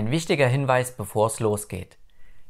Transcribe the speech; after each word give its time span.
Ein 0.00 0.10
wichtiger 0.10 0.48
Hinweis, 0.48 0.92
bevor 0.92 1.26
es 1.26 1.40
losgeht. 1.40 1.98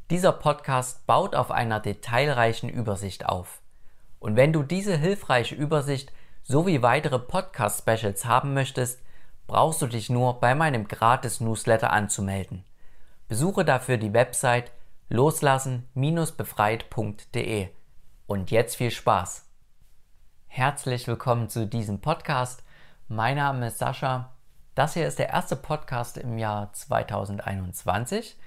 Dieser 0.08 0.30
Podcast 0.30 1.04
baut 1.08 1.34
auf 1.34 1.50
einer 1.50 1.80
detailreichen 1.80 2.70
Übersicht 2.70 3.26
auf. 3.26 3.60
Und 4.20 4.36
wenn 4.36 4.52
du 4.52 4.62
diese 4.62 4.96
hilfreiche 4.96 5.56
Übersicht 5.56 6.12
sowie 6.44 6.80
weitere 6.80 7.18
Podcast-Specials 7.18 8.24
haben 8.24 8.54
möchtest, 8.54 9.02
brauchst 9.48 9.82
du 9.82 9.88
dich 9.88 10.10
nur 10.10 10.38
bei 10.38 10.54
meinem 10.54 10.86
Gratis-Newsletter 10.86 11.92
anzumelden. 11.92 12.62
Besuche 13.26 13.64
dafür 13.64 13.96
die 13.96 14.12
Website 14.12 14.70
loslassen-befreit.de. 15.08 17.68
Und 18.28 18.52
jetzt 18.52 18.76
viel 18.76 18.92
Spaß! 18.92 19.44
Herzlich 20.46 21.08
willkommen 21.08 21.48
zu 21.48 21.66
diesem 21.66 22.00
Podcast. 22.00 22.62
Mein 23.08 23.38
Name 23.38 23.66
ist 23.66 23.78
Sascha 23.78 24.30
das 24.80 24.94
hier 24.94 25.06
ist 25.06 25.18
der 25.18 25.28
erste 25.28 25.56
Podcast 25.56 26.16
im 26.16 26.38
Jahr 26.38 26.72
2021 26.72 28.38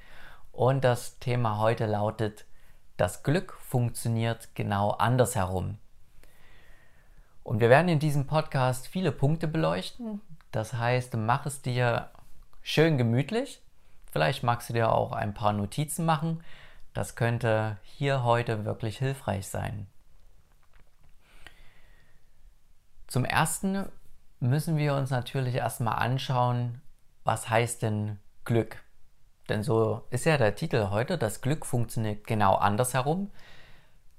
und 0.51 0.83
das 0.83 1.19
Thema 1.19 1.59
heute 1.59 1.85
lautet, 1.85 2.45
das 2.97 3.21
Glück 3.21 3.53
funktioniert 3.59 4.55
genau 4.55 4.89
andersherum. 4.89 5.77
Und 7.43 7.59
wir 7.59 7.69
werden 7.69 7.87
in 7.87 7.99
diesem 7.99 8.25
Podcast 8.25 8.87
viele 8.87 9.11
Punkte 9.11 9.47
beleuchten. 9.47 10.21
Das 10.51 10.73
heißt, 10.73 11.13
mach 11.17 11.45
es 11.45 11.61
dir 11.61 12.09
schön 12.63 12.97
gemütlich. 12.97 13.61
Vielleicht 14.11 14.41
magst 14.41 14.69
du 14.69 14.73
dir 14.73 14.91
auch 14.91 15.11
ein 15.11 15.35
paar 15.35 15.53
Notizen 15.53 16.03
machen. 16.03 16.43
Das 16.95 17.15
könnte 17.15 17.77
hier 17.83 18.23
heute 18.23 18.65
wirklich 18.65 18.97
hilfreich 18.97 19.47
sein. 19.47 19.85
Zum 23.05 23.23
ersten 23.23 23.87
müssen 24.43 24.77
wir 24.77 24.93
uns 24.93 25.09
natürlich 25.09 25.55
erstmal 25.55 25.95
anschauen, 25.95 26.81
was 27.23 27.49
heißt 27.49 27.81
denn 27.81 28.19
Glück? 28.43 28.83
Denn 29.49 29.63
so 29.63 30.03
ist 30.09 30.25
ja 30.25 30.37
der 30.37 30.55
Titel 30.55 30.89
heute, 30.89 31.17
das 31.17 31.41
Glück 31.41 31.65
funktioniert 31.65 32.27
genau 32.27 32.55
andersherum. 32.55 33.31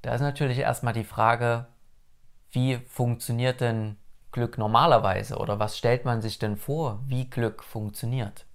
Da 0.02 0.14
ist 0.14 0.22
natürlich 0.22 0.58
erstmal 0.58 0.95
die 0.95 1.05
Frage, 1.05 1.67
wie 2.50 2.78
funktioniert 2.89 3.61
denn 3.61 3.97
Glück 4.33 4.58
normalerweise 4.58 5.36
oder 5.36 5.58
was 5.58 5.77
stellt 5.78 6.05
man 6.05 6.22
sich 6.22 6.39
denn 6.39 6.56
vor, 6.56 7.00
wie 7.06 7.28
Glück 7.28 7.62
funktioniert? 7.62 8.47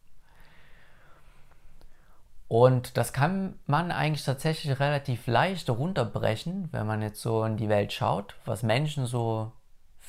Und 2.47 2.97
das 2.97 3.13
kann 3.13 3.59
man 3.67 3.91
eigentlich 3.91 4.25
tatsächlich 4.25 4.79
relativ 4.79 5.27
leicht 5.27 5.69
runterbrechen, 5.69 6.69
wenn 6.71 6.87
man 6.87 7.03
jetzt 7.03 7.21
so 7.21 7.43
in 7.43 7.57
die 7.57 7.69
Welt 7.69 7.93
schaut, 7.93 8.35
was 8.45 8.63
Menschen 8.63 9.05
so 9.05 9.51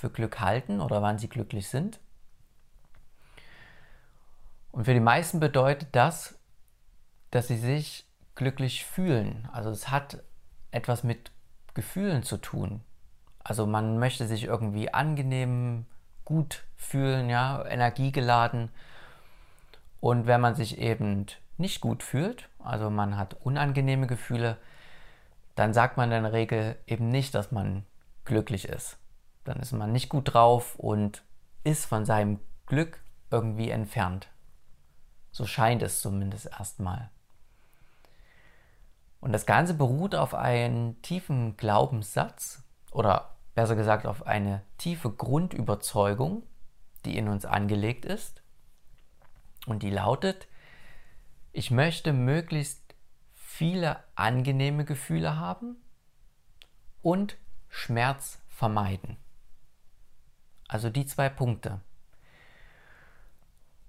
für 0.01 0.11
Glück 0.11 0.41
halten 0.41 0.81
oder 0.81 1.03
wann 1.03 1.19
sie 1.19 1.29
glücklich 1.29 1.69
sind. 1.69 2.01
Und 4.73 4.84
für 4.84 4.95
die 4.95 5.01
meisten 5.01 5.41
bedeutet 5.41 5.89
das, 5.93 6.39
dass 7.31 7.48
sie 7.48 7.59
sich 7.59 8.06
glücklich 8.34 8.87
fühlen. 8.87 9.47
Also 9.53 9.69
es 9.71 9.91
hat 9.91 10.23
etwas 10.71 11.05
mit 11.05 11.33
Gefühlen 11.75 12.23
zu 12.23 12.39
tun. 12.39 12.81
Also 13.45 13.67
man 13.67 13.98
möchte 13.98 14.27
sich 14.27 14.45
irgendwie 14.45 14.93
angenehm, 14.93 15.84
gut 16.25 16.65
fühlen, 16.77 17.28
ja, 17.28 17.65
energiegeladen. 17.67 18.71
Und 20.01 20.27
wenn 20.27 20.41
man 20.41 20.55
sich 20.55 20.78
eben 20.78 21.27
nicht 21.59 21.83
gut 21.83 22.03
fühlt, 22.03 22.48
also 22.59 22.89
man 22.89 23.19
hat 23.19 23.34
unangenehme 23.43 24.06
Gefühle, 24.06 24.56
dann 25.56 25.75
sagt 25.75 25.98
man 25.98 26.11
in 26.11 26.23
der 26.23 26.33
Regel 26.33 26.77
eben 26.87 27.09
nicht, 27.09 27.34
dass 27.34 27.53
man 27.53 27.84
glücklich 28.25 28.67
ist 28.67 29.00
dann 29.44 29.58
ist 29.60 29.72
man 29.72 29.92
nicht 29.92 30.08
gut 30.08 30.34
drauf 30.34 30.77
und 30.77 31.22
ist 31.64 31.84
von 31.84 32.05
seinem 32.05 32.41
Glück 32.66 33.02
irgendwie 33.30 33.70
entfernt. 33.70 34.28
So 35.32 35.47
scheint 35.47 35.82
es 35.82 36.00
zumindest 36.00 36.47
erstmal. 36.47 37.10
Und 39.20 39.32
das 39.32 39.47
Ganze 39.47 39.75
beruht 39.75 40.15
auf 40.15 40.34
einem 40.34 41.00
tiefen 41.03 41.56
Glaubenssatz 41.56 42.62
oder 42.91 43.37
besser 43.54 43.76
gesagt 43.76 44.06
auf 44.06 44.26
eine 44.26 44.62
tiefe 44.78 45.10
Grundüberzeugung, 45.10 46.42
die 47.04 47.16
in 47.16 47.28
uns 47.28 47.44
angelegt 47.44 48.04
ist. 48.04 48.42
Und 49.66 49.82
die 49.82 49.91
lautet, 49.91 50.48
ich 51.53 51.70
möchte 51.70 52.12
möglichst 52.12 52.94
viele 53.34 53.98
angenehme 54.15 54.84
Gefühle 54.84 55.36
haben 55.36 55.76
und 57.03 57.36
Schmerz 57.69 58.41
vermeiden. 58.48 59.16
Also 60.70 60.88
die 60.88 61.04
zwei 61.04 61.28
Punkte. 61.28 61.81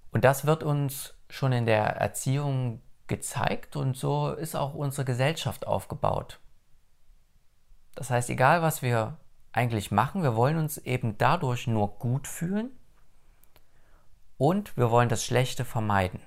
Und 0.09 0.25
das 0.25 0.47
wird 0.47 0.63
uns 0.63 1.13
schon 1.29 1.51
in 1.51 1.67
der 1.67 1.85
Erziehung 1.85 2.81
gezeigt 3.05 3.75
und 3.75 3.95
so 3.95 4.31
ist 4.31 4.55
auch 4.55 4.73
unsere 4.73 5.05
Gesellschaft 5.05 5.67
aufgebaut. 5.67 6.39
Das 7.93 8.09
heißt, 8.09 8.31
egal 8.31 8.63
was 8.63 8.81
wir 8.81 9.19
eigentlich 9.51 9.91
machen, 9.91 10.23
wir 10.23 10.35
wollen 10.35 10.57
uns 10.57 10.79
eben 10.79 11.19
dadurch 11.19 11.67
nur 11.67 11.99
gut 11.99 12.27
fühlen 12.27 12.71
und 14.39 14.75
wir 14.75 14.89
wollen 14.89 15.09
das 15.09 15.23
Schlechte 15.23 15.65
vermeiden. 15.65 16.19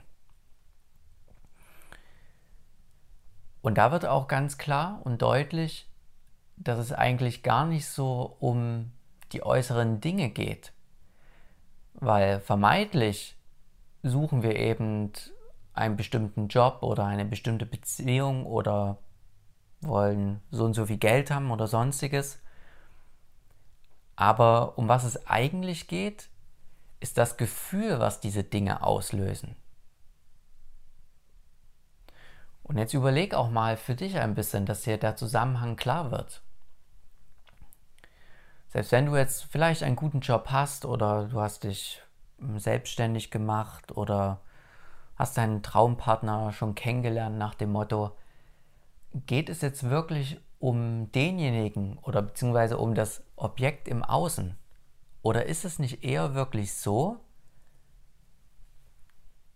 Und 3.61 3.77
da 3.77 3.91
wird 3.91 4.07
auch 4.07 4.29
ganz 4.29 4.57
klar 4.57 5.01
und 5.03 5.21
deutlich, 5.21 5.91
dass 6.57 6.79
es 6.79 6.93
eigentlich 6.93 7.43
gar 7.43 7.67
nicht 7.67 7.89
so 7.89 8.37
um 8.39 8.93
die 9.33 9.43
äußeren 9.43 10.01
Dinge 10.01 10.31
geht. 10.31 10.73
Weil 11.95 12.41
vermeintlich 12.41 13.37
suchen 14.03 14.43
wir 14.43 14.57
eben 14.57 15.13
einen 15.73 15.97
bestimmten 15.97 16.49
Job 16.49 16.83
oder 16.83 17.05
eine 17.05 17.25
bestimmte 17.25 17.67
Beziehung 17.67 18.47
oder 18.47 18.99
wollen 19.81 20.41
so 20.51 20.65
und 20.65 20.75
so 20.75 20.87
viel 20.87 20.99
Geld 20.99 21.31
haben 21.31 21.51
oder 21.51 21.67
sonstiges. 21.67 22.39
Aber 24.17 24.79
um 24.79 24.89
was 24.89 25.05
es 25.05 25.27
eigentlich 25.27 25.89
geht, 25.89 26.29
ist 27.01 27.19
das 27.19 27.37
Gefühl, 27.37 27.99
was 27.99 28.21
diese 28.21 28.45
Dinge 28.45 28.83
auslösen. 28.83 29.57
Und 32.63 32.79
jetzt 32.79 32.95
überleg 32.95 33.35
auch 33.35 33.51
mal 33.51 33.77
für 33.77 33.95
dich 33.95 34.19
ein 34.19 34.35
bisschen, 34.35 34.65
dass 34.65 34.85
hier 34.85 34.97
der 34.97 35.17
Zusammenhang 35.17 35.77
klar 35.77 36.11
wird. 36.11 36.41
Selbst 38.75 38.91
wenn 38.91 39.07
du 39.07 39.17
jetzt 39.17 39.45
vielleicht 39.45 39.85
einen 39.85 39.95
guten 39.95 40.19
Job 40.19 40.49
hast 40.51 40.85
oder 40.85 41.29
du 41.29 41.41
hast 41.41 41.63
dich 41.63 42.03
hm, 42.39 42.59
selbstständig 42.59 43.31
gemacht 43.31 43.97
oder 43.97 44.41
hast 45.15 45.37
deinen 45.39 45.63
Traumpartner 45.63 46.53
schon 46.53 46.75
kennengelernt 46.75 47.39
nach 47.39 47.55
dem 47.55 47.71
Motto, 47.71 48.17
geht 49.27 49.49
es 49.49 49.61
jetzt 49.61 49.85
wirklich 49.89 50.41
um 50.59 51.13
denjenigen 51.13 51.99
oder 51.99 52.21
beziehungsweise 52.21 52.77
um 52.79 52.97
das 52.97 53.23
Objekt 53.37 53.87
im 53.87 54.03
Außen? 54.03 54.57
Oder 55.23 55.47
ist 55.47 55.65
es 55.65 55.79
nicht 55.79 56.03
eher 56.03 56.35
wirklich 56.35 56.75
so, 56.75 57.21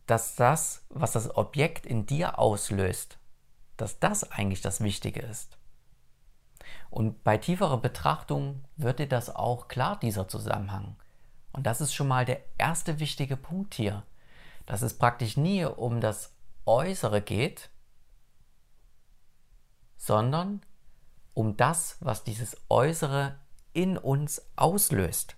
dass 0.06 0.37
das, 0.37 0.87
was 0.91 1.11
das 1.11 1.35
Objekt 1.37 1.87
in 1.87 2.06
dir 2.06 2.39
auslöst, 2.39 3.19
dass 3.77 3.99
das 3.99 4.31
eigentlich 4.31 4.61
das 4.61 4.81
Wichtige 4.81 5.21
ist? 5.23 5.57
Und 6.91 7.23
bei 7.25 7.37
tieferer 7.37 7.79
Betrachtung 7.79 8.65
wird 8.77 8.99
dir 8.99 9.09
das 9.09 9.34
auch 9.34 9.69
klar, 9.69 9.99
dieser 9.99 10.29
Zusammenhang. 10.29 10.97
Und 11.53 11.67
das 11.67 11.81
ist 11.81 11.95
schon 11.95 12.09
mal 12.09 12.25
der 12.25 12.41
erste 12.56 12.99
wichtige 13.01 13.37
Punkt 13.37 13.75
hier, 13.75 14.03
dass 14.67 14.83
es 14.83 14.97
praktisch 14.97 15.37
nie 15.37 15.65
um 15.65 16.01
das 16.01 16.33
Äußere 16.67 17.21
geht, 17.21 17.71
sondern 19.97 20.62
um 21.34 21.56
das, 21.56 21.97
was 22.01 22.25
dieses 22.25 22.56
Äußere 22.69 23.39
in 23.73 23.97
uns 23.97 24.43
auslöst. 24.56 25.37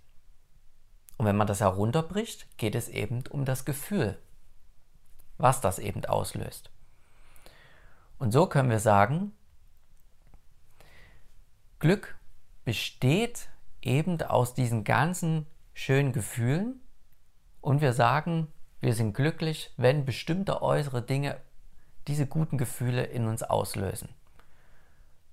Und 1.17 1.26
wenn 1.26 1.37
man 1.37 1.47
das 1.47 1.61
herunterbricht, 1.61 2.47
geht 2.56 2.75
es 2.75 2.88
eben 2.88 3.25
um 3.29 3.44
das 3.44 3.65
Gefühl, 3.65 4.19
was 5.38 5.61
das 5.61 5.79
eben 5.79 6.05
auslöst. 6.06 6.71
Und 8.19 8.33
so 8.33 8.47
können 8.47 8.71
wir 8.71 8.81
sagen, 8.81 9.33
Glück 11.81 12.15
besteht 12.67 13.49
eben 13.81 14.21
aus 14.21 14.53
diesen 14.53 14.85
ganzen 14.85 15.47
schönen 15.73 16.12
Gefühlen 16.12 16.79
und 17.62 17.81
wir 17.81 17.94
sagen, 17.94 18.49
wir 18.81 18.94
sind 18.94 19.15
glücklich, 19.15 19.73
wenn 19.79 20.05
bestimmte 20.05 20.61
äußere 20.61 21.00
Dinge 21.00 21.41
diese 22.06 22.27
guten 22.27 22.59
Gefühle 22.59 23.05
in 23.05 23.27
uns 23.27 23.43
auslösen. 23.43 24.11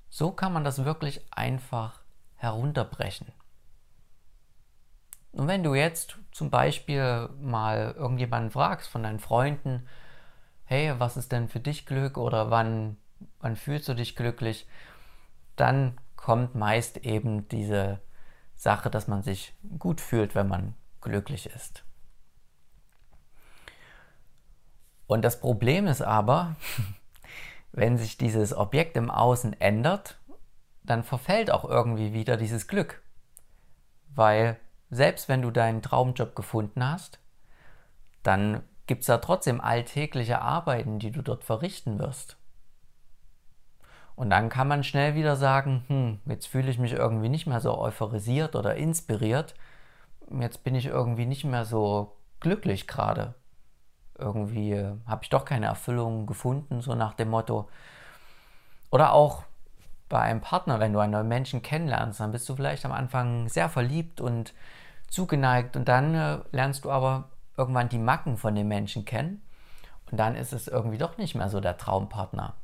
So 0.10 0.32
kann 0.32 0.54
man 0.54 0.64
das 0.64 0.86
wirklich 0.86 1.22
einfach 1.32 2.00
herunterbrechen. 2.36 3.28
Und 5.34 5.50
wenn 5.50 5.64
du 5.64 5.76
jetzt 5.76 6.18
zum 6.32 6.50
Beispiel 6.50 7.30
mal 7.42 7.94
irgendjemanden 7.98 8.52
fragst 8.52 8.88
von 8.88 9.04
deinen 9.04 9.20
Freunden, 9.20 9.86
hey, 10.64 10.98
was 10.98 11.18
ist 11.18 11.34
denn 11.34 11.50
für 11.50 11.60
dich 11.60 11.86
Glück 11.86 12.18
oder 12.18 12.50
wann, 12.52 12.96
wann 13.40 13.58
fühlst 13.58 13.90
du 13.90 13.94
dich 13.94 14.16
glücklich, 14.16 14.66
dann 15.58 15.98
kommt 16.18 16.56
meist 16.56 16.98
eben 16.98 17.48
diese 17.48 18.02
Sache, 18.56 18.90
dass 18.90 19.08
man 19.08 19.24
sich 19.24 19.56
gut 19.80 20.02
fühlt, 20.02 20.36
wenn 20.36 20.48
man 20.48 20.74
glücklich 21.00 21.46
ist. 21.46 21.86
Und 25.06 25.22
das 25.24 25.40
Problem 25.40 25.88
ist 25.88 26.02
aber, 26.02 26.58
wenn 27.72 27.98
sich 27.98 28.18
dieses 28.18 28.54
Objekt 28.54 28.98
im 28.98 29.10
Außen 29.10 29.60
ändert, 29.62 30.20
dann 30.84 31.04
verfällt 31.04 31.52
auch 31.52 31.66
irgendwie 31.66 32.14
wieder 32.14 32.36
dieses 32.36 32.68
Glück. 32.68 33.02
Weil 34.14 34.60
selbst 34.90 35.30
wenn 35.30 35.42
du 35.42 35.52
deinen 35.52 35.82
Traumjob 35.82 36.36
gefunden 36.36 36.84
hast, 36.84 37.20
dann 38.24 38.64
gibt 38.88 39.02
es 39.02 39.08
da 39.08 39.18
trotzdem 39.18 39.62
alltägliche 39.62 40.42
Arbeiten, 40.42 41.00
die 41.00 41.12
du 41.12 41.22
dort 41.22 41.44
verrichten 41.44 42.00
wirst. 42.00 42.38
Und 44.18 44.32
dann 44.32 44.50
kann 44.50 44.68
man 44.68 44.84
schnell 44.84 45.14
wieder 45.14 45.36
sagen, 45.36 45.84
hm, 45.88 46.20
jetzt 46.26 46.48
fühle 46.48 46.72
ich 46.72 46.80
mich 46.80 46.94
irgendwie 46.94 47.30
nicht 47.30 47.46
mehr 47.46 47.62
so 47.62 47.78
euphorisiert 47.78 48.56
oder 48.56 48.76
inspiriert. 48.76 49.54
Jetzt 50.42 50.64
bin 50.64 50.74
ich 50.74 50.88
irgendwie 50.88 51.28
nicht 51.28 51.46
mehr 51.46 51.66
so 51.66 52.18
glücklich 52.40 52.88
gerade. 52.88 53.36
Irgendwie 54.18 54.72
äh, 54.72 54.96
habe 55.06 55.24
ich 55.24 55.30
doch 55.30 55.46
keine 55.46 55.68
Erfüllung 55.68 56.26
gefunden, 56.26 56.82
so 56.82 56.96
nach 56.96 57.14
dem 57.14 57.30
Motto. 57.30 57.70
Oder 58.90 59.14
auch 59.14 59.44
bei 60.10 60.20
einem 60.20 60.42
Partner, 60.42 60.80
wenn 60.80 60.94
du 60.94 61.00
einen 61.00 61.12
neuen 61.12 61.28
Menschen 61.28 61.62
kennenlernst, 61.62 62.20
dann 62.20 62.32
bist 62.32 62.50
du 62.50 62.56
vielleicht 62.56 62.86
am 62.86 62.94
Anfang 62.94 63.48
sehr 63.50 63.70
verliebt 63.70 64.20
und 64.20 64.56
zugeneigt 65.12 65.78
und 65.78 65.88
dann 65.88 66.16
äh, 66.16 66.40
lernst 66.52 66.86
du 66.86 66.92
aber 66.92 67.30
irgendwann 67.56 67.90
die 67.90 68.00
Macken 68.00 68.38
von 68.38 68.56
dem 68.56 68.68
Menschen 68.68 69.06
kennen 69.06 69.44
und 70.10 70.18
dann 70.20 70.36
ist 70.36 70.54
es 70.54 70.68
irgendwie 70.68 70.98
doch 70.98 71.20
nicht 71.20 71.36
mehr 71.36 71.50
so 71.50 71.60
der 71.60 71.78
Traumpartner. 71.78 72.56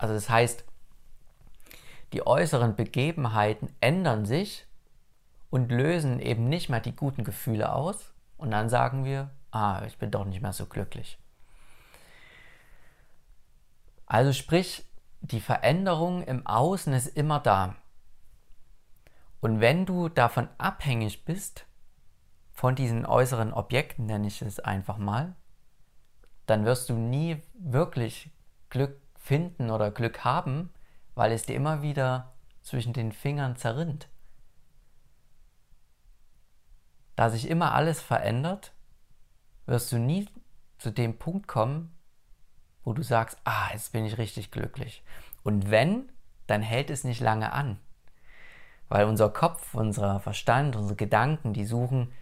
Also 0.00 0.14
das 0.14 0.30
heißt, 0.30 0.64
die 2.14 2.26
äußeren 2.26 2.74
Begebenheiten 2.74 3.68
ändern 3.80 4.24
sich 4.24 4.66
und 5.50 5.70
lösen 5.70 6.20
eben 6.20 6.48
nicht 6.48 6.70
mehr 6.70 6.80
die 6.80 6.96
guten 6.96 7.22
Gefühle 7.22 7.74
aus 7.74 8.14
und 8.38 8.50
dann 8.50 8.70
sagen 8.70 9.04
wir, 9.04 9.30
ah, 9.50 9.82
ich 9.86 9.98
bin 9.98 10.10
doch 10.10 10.24
nicht 10.24 10.40
mehr 10.40 10.54
so 10.54 10.64
glücklich. 10.64 11.18
Also 14.06 14.32
sprich, 14.32 14.86
die 15.20 15.40
Veränderung 15.40 16.22
im 16.22 16.46
Außen 16.46 16.94
ist 16.94 17.08
immer 17.08 17.38
da. 17.38 17.76
Und 19.40 19.60
wenn 19.60 19.84
du 19.84 20.08
davon 20.08 20.48
abhängig 20.56 21.26
bist, 21.26 21.66
von 22.54 22.74
diesen 22.74 23.04
äußeren 23.04 23.52
Objekten, 23.52 24.06
nenne 24.06 24.28
ich 24.28 24.40
es 24.40 24.60
einfach 24.60 24.96
mal, 24.96 25.36
dann 26.46 26.64
wirst 26.64 26.88
du 26.88 26.94
nie 26.94 27.42
wirklich 27.52 28.30
Glück 28.70 28.98
finden 29.30 29.70
oder 29.70 29.92
Glück 29.92 30.24
haben, 30.24 30.70
weil 31.14 31.30
es 31.30 31.44
dir 31.44 31.54
immer 31.54 31.82
wieder 31.82 32.32
zwischen 32.62 32.92
den 32.92 33.12
Fingern 33.12 33.54
zerrinnt. 33.54 34.08
Da 37.14 37.30
sich 37.30 37.48
immer 37.48 37.72
alles 37.72 38.02
verändert, 38.02 38.72
wirst 39.66 39.92
du 39.92 39.98
nie 39.98 40.26
zu 40.78 40.90
dem 40.90 41.16
Punkt 41.16 41.46
kommen, 41.46 41.96
wo 42.82 42.92
du 42.92 43.04
sagst, 43.04 43.38
ah, 43.44 43.68
jetzt 43.72 43.92
bin 43.92 44.04
ich 44.04 44.18
richtig 44.18 44.50
glücklich. 44.50 45.04
Und 45.44 45.70
wenn, 45.70 46.10
dann 46.48 46.60
hält 46.60 46.90
es 46.90 47.04
nicht 47.04 47.20
lange 47.20 47.52
an. 47.52 47.78
Weil 48.88 49.04
unser 49.04 49.30
Kopf, 49.30 49.74
unser 49.74 50.18
Verstand, 50.18 50.74
unsere 50.74 50.96
Gedanken, 50.96 51.52
die 51.52 51.66
suchen 51.66 52.12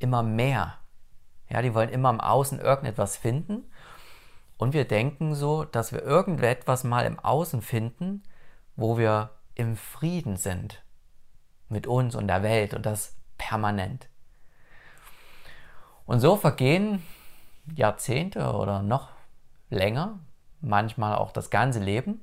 immer 0.00 0.24
mehr. 0.24 0.78
Ja, 1.48 1.62
die 1.62 1.74
wollen 1.74 1.90
immer 1.90 2.10
im 2.10 2.20
Außen 2.20 2.58
irgendetwas 2.58 3.16
finden. 3.16 3.70
Und 4.58 4.72
wir 4.72 4.86
denken 4.86 5.34
so, 5.34 5.64
dass 5.64 5.92
wir 5.92 6.02
irgendetwas 6.02 6.84
mal 6.84 7.04
im 7.04 7.18
Außen 7.18 7.60
finden, 7.62 8.22
wo 8.74 8.96
wir 8.98 9.30
im 9.54 9.76
Frieden 9.76 10.36
sind. 10.36 10.82
Mit 11.68 11.86
uns 11.86 12.14
und 12.14 12.28
der 12.28 12.42
Welt 12.42 12.74
und 12.74 12.86
das 12.86 13.16
permanent. 13.38 14.08
Und 16.06 16.20
so 16.20 16.36
vergehen 16.36 17.02
Jahrzehnte 17.74 18.52
oder 18.52 18.82
noch 18.82 19.10
länger, 19.70 20.20
manchmal 20.60 21.16
auch 21.16 21.32
das 21.32 21.50
ganze 21.50 21.80
Leben, 21.80 22.20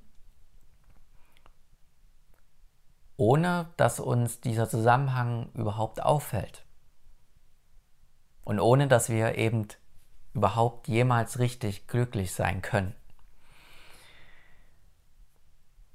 ohne 3.17 3.67
dass 3.77 3.99
uns 3.99 4.39
dieser 4.39 4.69
Zusammenhang 4.69 5.49
überhaupt 5.53 6.01
auffällt. 6.01 6.65
Und 8.43 8.59
ohne 8.59 8.87
dass 8.87 9.09
wir 9.09 9.37
eben 9.37 9.67
überhaupt 10.33 10.87
jemals 10.87 11.39
richtig 11.39 11.87
glücklich 11.87 12.33
sein 12.33 12.61
können. 12.61 12.95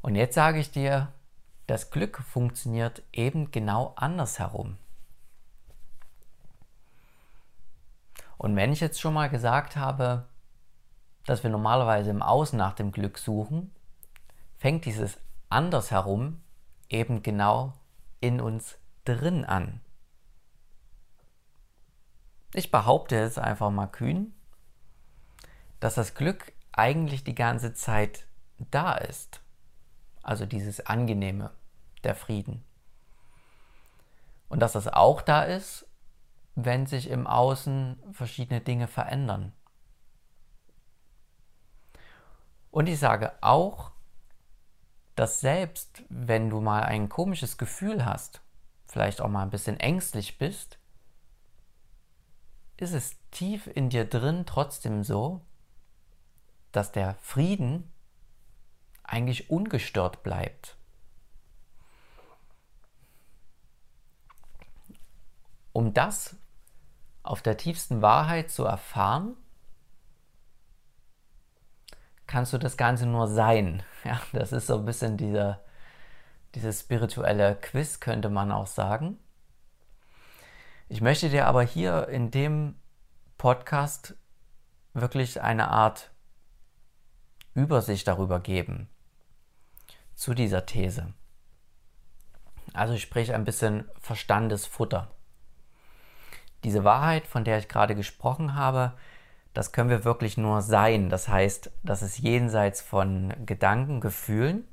Und 0.01 0.15
jetzt 0.15 0.35
sage 0.35 0.59
ich 0.59 0.71
dir, 0.71 1.13
das 1.67 1.91
Glück 1.91 2.19
funktioniert 2.19 3.03
eben 3.13 3.51
genau 3.51 3.93
andersherum. 3.97 4.79
Und 8.39 8.55
wenn 8.57 8.73
ich 8.73 8.81
jetzt 8.81 9.01
schon 9.01 9.15
mal 9.15 9.29
gesagt 9.29 9.77
habe, 9.77 10.29
dass 11.27 11.43
wir 11.43 11.51
normalerweise 11.51 12.11
im 12.11 12.23
Außen 12.23 12.57
nach 12.57 12.73
dem 12.73 12.93
Glück 12.93 13.19
suchen, 13.19 13.75
fängt 14.57 14.85
dieses 14.87 15.19
andersherum 15.51 16.41
eben 16.89 17.23
genau 17.23 17.75
in 18.21 18.41
uns 18.41 18.79
drin 19.05 19.45
an. 19.45 19.81
Ich 22.55 22.71
behaupte 22.71 23.17
jetzt 23.17 23.39
einfach 23.39 23.71
mal 23.71 23.87
kühn, 23.87 24.35
dass 25.81 25.95
das 25.95 26.15
Glück 26.15 26.53
eigentlich 26.73 27.25
die 27.25 27.35
ganze 27.35 27.75
Zeit 27.75 28.27
da 28.71 28.95
ist. 28.95 29.41
Also 30.23 30.47
dieses 30.47 30.85
Angenehme, 30.87 31.51
der 32.05 32.15
Frieden. 32.15 32.65
Und 34.49 34.61
dass 34.61 34.73
das 34.73 34.89
auch 34.89 35.21
da 35.23 35.43
ist, 35.43 35.87
wenn 36.55 36.87
sich 36.87 37.09
im 37.11 37.27
Außen 37.27 38.03
verschiedene 38.13 38.61
Dinge 38.61 38.89
verändern. 38.89 39.53
Und 42.71 42.89
ich 42.89 42.99
sage 42.99 43.33
auch, 43.41 43.93
dass 45.15 45.41
selbst 45.41 46.03
wenn 46.09 46.51
du 46.51 46.61
mal 46.61 46.83
ein 46.83 47.09
komisches 47.09 47.59
Gefühl 47.59 48.05
hast, 48.05 48.41
vielleicht 48.87 49.21
auch 49.21 49.29
mal 49.29 49.43
ein 49.43 49.51
bisschen 49.51 49.79
ängstlich 49.79 50.39
bist, 50.39 50.78
ist 52.79 52.93
es 52.93 53.17
tief 53.31 53.67
in 53.67 53.91
dir 53.91 54.05
drin 54.05 54.47
trotzdem 54.47 55.03
so, 55.03 55.43
dass 56.73 56.93
der 56.93 57.17
Frieden 57.21 57.93
eigentlich 59.03 59.51
ungestört 59.51 60.23
bleibt. 60.23 60.77
Um 65.73 65.95
das 65.95 66.37
auf 67.23 67.43
der 67.43 67.57
tiefsten 67.57 68.01
Wahrheit 68.03 68.51
zu 68.51 68.65
erfahren, 68.65 69.37
kannst 72.27 72.53
du 72.53 72.59
das 72.59 72.77
Ganze 72.77 73.07
nur 73.07 73.29
sein. 73.29 73.83
Ja, 74.05 74.21
das 74.33 74.53
ist 74.53 74.69
so 74.69 74.79
ein 74.79 74.85
bisschen 74.85 75.17
dieser, 75.17 75.61
dieses 76.55 76.81
spirituelle 76.81 77.57
Quiz, 77.57 77.99
könnte 78.01 78.31
man 78.31 78.53
auch 78.53 78.69
sagen. 78.69 79.19
Ich 80.91 81.03
möchte 81.03 81.29
dir 81.29 81.47
aber 81.47 81.63
hier 81.63 82.09
in 82.09 82.31
dem 82.31 82.75
Podcast 83.37 84.17
wirklich 84.95 85.43
eine 85.43 85.69
Art 85.69 86.11
Übersicht 87.53 88.09
darüber 88.09 88.41
geben 88.41 88.89
zu 90.15 90.33
dieser 90.33 90.65
These. 90.65 91.13
Also 92.73 92.97
sprich 92.97 93.35
ein 93.35 93.45
bisschen 93.45 93.87
Verstandesfutter. 94.01 95.11
Diese 96.65 96.85
Wahrheit, 96.85 97.27
von 97.27 97.45
der 97.45 97.59
ich 97.59 97.69
gerade 97.69 97.95
gesprochen 97.95 98.55
habe, 98.55 98.95
das 99.53 99.73
können 99.73 99.91
wir 99.91 100.05
wirklich 100.05 100.39
nur 100.39 100.63
sein. 100.63 101.11
Das 101.11 101.29
heißt, 101.29 101.71
das 101.83 102.01
ist 102.01 102.19
jenseits 102.19 102.81
von 102.81 103.35
Gedanken, 103.45 104.01
Gefühlen. 104.01 104.67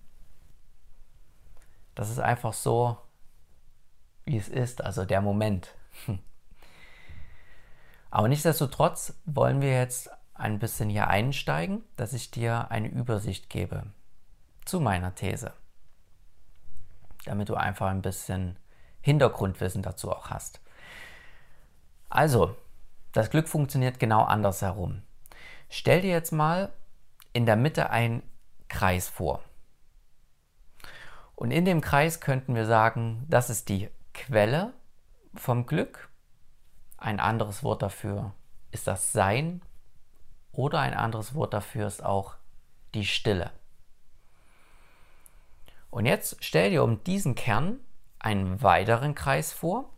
Das 1.94 2.10
ist 2.10 2.20
einfach 2.20 2.54
so, 2.54 2.98
wie 4.24 4.38
es 4.38 4.48
ist, 4.48 4.82
also 4.82 5.04
der 5.04 5.20
Moment. 5.20 5.76
Aber 8.10 8.28
nichtsdestotrotz 8.28 9.14
wollen 9.26 9.62
wir 9.62 9.74
jetzt 9.74 10.10
ein 10.34 10.60
bisschen 10.60 10.90
hier 10.90 11.08
einsteigen, 11.08 11.84
dass 11.96 12.14
ich 12.14 12.32
dir 12.32 12.72
eine 12.72 12.88
Übersicht 12.88 13.50
gebe 13.50 13.84
zu 14.66 14.80
meiner 14.80 15.16
These, 15.16 15.54
damit 17.26 17.50
du 17.50 17.56
einfach 17.56 17.88
ein 17.88 18.02
bisschen 18.02 18.58
Hintergrundwissen 19.02 19.82
dazu 19.82 20.12
auch 20.12 20.30
hast. 20.30 20.62
Also, 22.10 22.56
das 23.12 23.30
Glück 23.30 23.48
funktioniert 23.48 24.00
genau 24.00 24.24
andersherum. 24.24 25.02
Stell 25.70 26.02
dir 26.02 26.12
jetzt 26.12 26.32
mal 26.32 26.72
in 27.34 27.46
der 27.46 27.56
Mitte 27.56 27.90
einen 27.90 28.24
Kreis 28.68 29.10
vor. 29.10 29.42
Und 31.36 31.52
in 31.52 31.66
dem 31.66 31.82
Kreis 31.82 32.22
könnten 32.22 32.56
wir 32.56 32.66
sagen, 32.66 33.26
das 33.28 33.50
ist 33.50 33.70
die 33.70 33.90
Quelle 34.14 34.74
vom 35.40 35.66
Glück. 35.66 36.10
Ein 36.98 37.20
anderes 37.20 37.64
Wort 37.64 37.82
dafür 37.82 38.34
ist 38.72 38.88
das 38.88 39.12
Sein 39.12 39.62
oder 40.52 40.80
ein 40.80 40.94
anderes 40.94 41.36
Wort 41.36 41.54
dafür 41.54 41.88
ist 41.88 42.04
auch 42.04 42.36
die 42.94 43.06
Stille. 43.06 43.52
Und 45.90 46.06
jetzt 46.06 46.38
stell 46.42 46.72
dir 46.72 46.84
um 46.84 47.04
diesen 47.04 47.36
Kern 47.36 47.80
einen 48.20 48.62
weiteren 48.62 49.16
Kreis 49.16 49.54
vor 49.54 49.90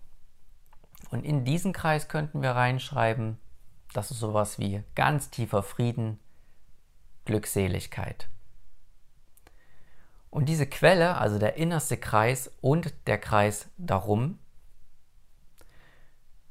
und 1.09 1.23
in 1.23 1.45
diesen 1.45 1.73
Kreis 1.73 2.07
könnten 2.07 2.41
wir 2.41 2.51
reinschreiben 2.51 3.39
Das 3.93 4.11
ist 4.11 4.19
sowas 4.19 4.59
wie 4.59 4.83
ganz 4.95 5.29
tiefer 5.29 5.63
Frieden, 5.63 6.19
Glückseligkeit. 7.25 8.29
Und 10.29 10.49
diese 10.49 10.67
Quelle, 10.67 11.17
also 11.17 11.39
der 11.39 11.55
innerste 11.55 11.97
Kreis 11.97 12.51
und 12.61 12.93
der 13.07 13.17
Kreis 13.17 13.69
darum, 13.77 14.37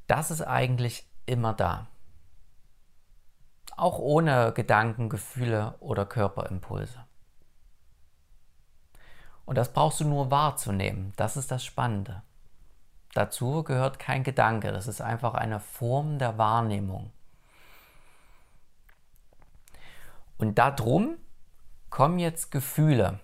das 0.07 0.31
ist 0.31 0.41
eigentlich 0.41 1.07
immer 1.25 1.53
da. 1.53 1.87
Auch 3.75 3.99
ohne 3.99 4.53
Gedanken, 4.53 5.09
Gefühle 5.09 5.75
oder 5.79 6.05
Körperimpulse. 6.05 7.05
Und 9.45 9.55
das 9.55 9.71
brauchst 9.71 9.99
du 9.99 10.05
nur 10.05 10.31
wahrzunehmen. 10.31 11.13
Das 11.15 11.37
ist 11.37 11.51
das 11.51 11.63
Spannende. 11.63 12.23
Dazu 13.13 13.63
gehört 13.63 13.99
kein 13.99 14.23
Gedanke. 14.23 14.71
Das 14.71 14.87
ist 14.87 15.01
einfach 15.01 15.33
eine 15.33 15.59
Form 15.59 16.19
der 16.19 16.37
Wahrnehmung. 16.37 17.11
Und 20.37 20.57
darum 20.57 21.17
kommen 21.89 22.19
jetzt 22.19 22.51
Gefühle, 22.51 23.19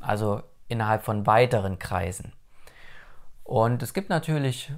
also 0.00 0.42
innerhalb 0.68 1.04
von 1.04 1.26
weiteren 1.26 1.78
Kreisen. 1.78 2.32
Und 3.44 3.82
es 3.82 3.94
gibt 3.94 4.08
natürlich 4.08 4.72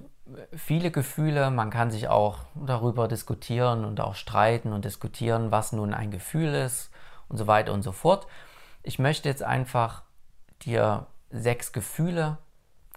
viele 0.54 0.90
Gefühle, 0.90 1.50
man 1.50 1.70
kann 1.70 1.90
sich 1.90 2.08
auch 2.08 2.40
darüber 2.54 3.08
diskutieren 3.08 3.84
und 3.84 4.00
auch 4.00 4.14
streiten 4.14 4.72
und 4.72 4.84
diskutieren, 4.84 5.50
was 5.50 5.72
nun 5.72 5.94
ein 5.94 6.10
Gefühl 6.10 6.54
ist 6.54 6.90
und 7.28 7.38
so 7.38 7.46
weiter 7.46 7.72
und 7.72 7.82
so 7.82 7.92
fort. 7.92 8.26
Ich 8.82 8.98
möchte 8.98 9.28
jetzt 9.28 9.42
einfach 9.42 10.02
dir 10.62 11.06
sechs 11.30 11.72
Gefühle 11.72 12.38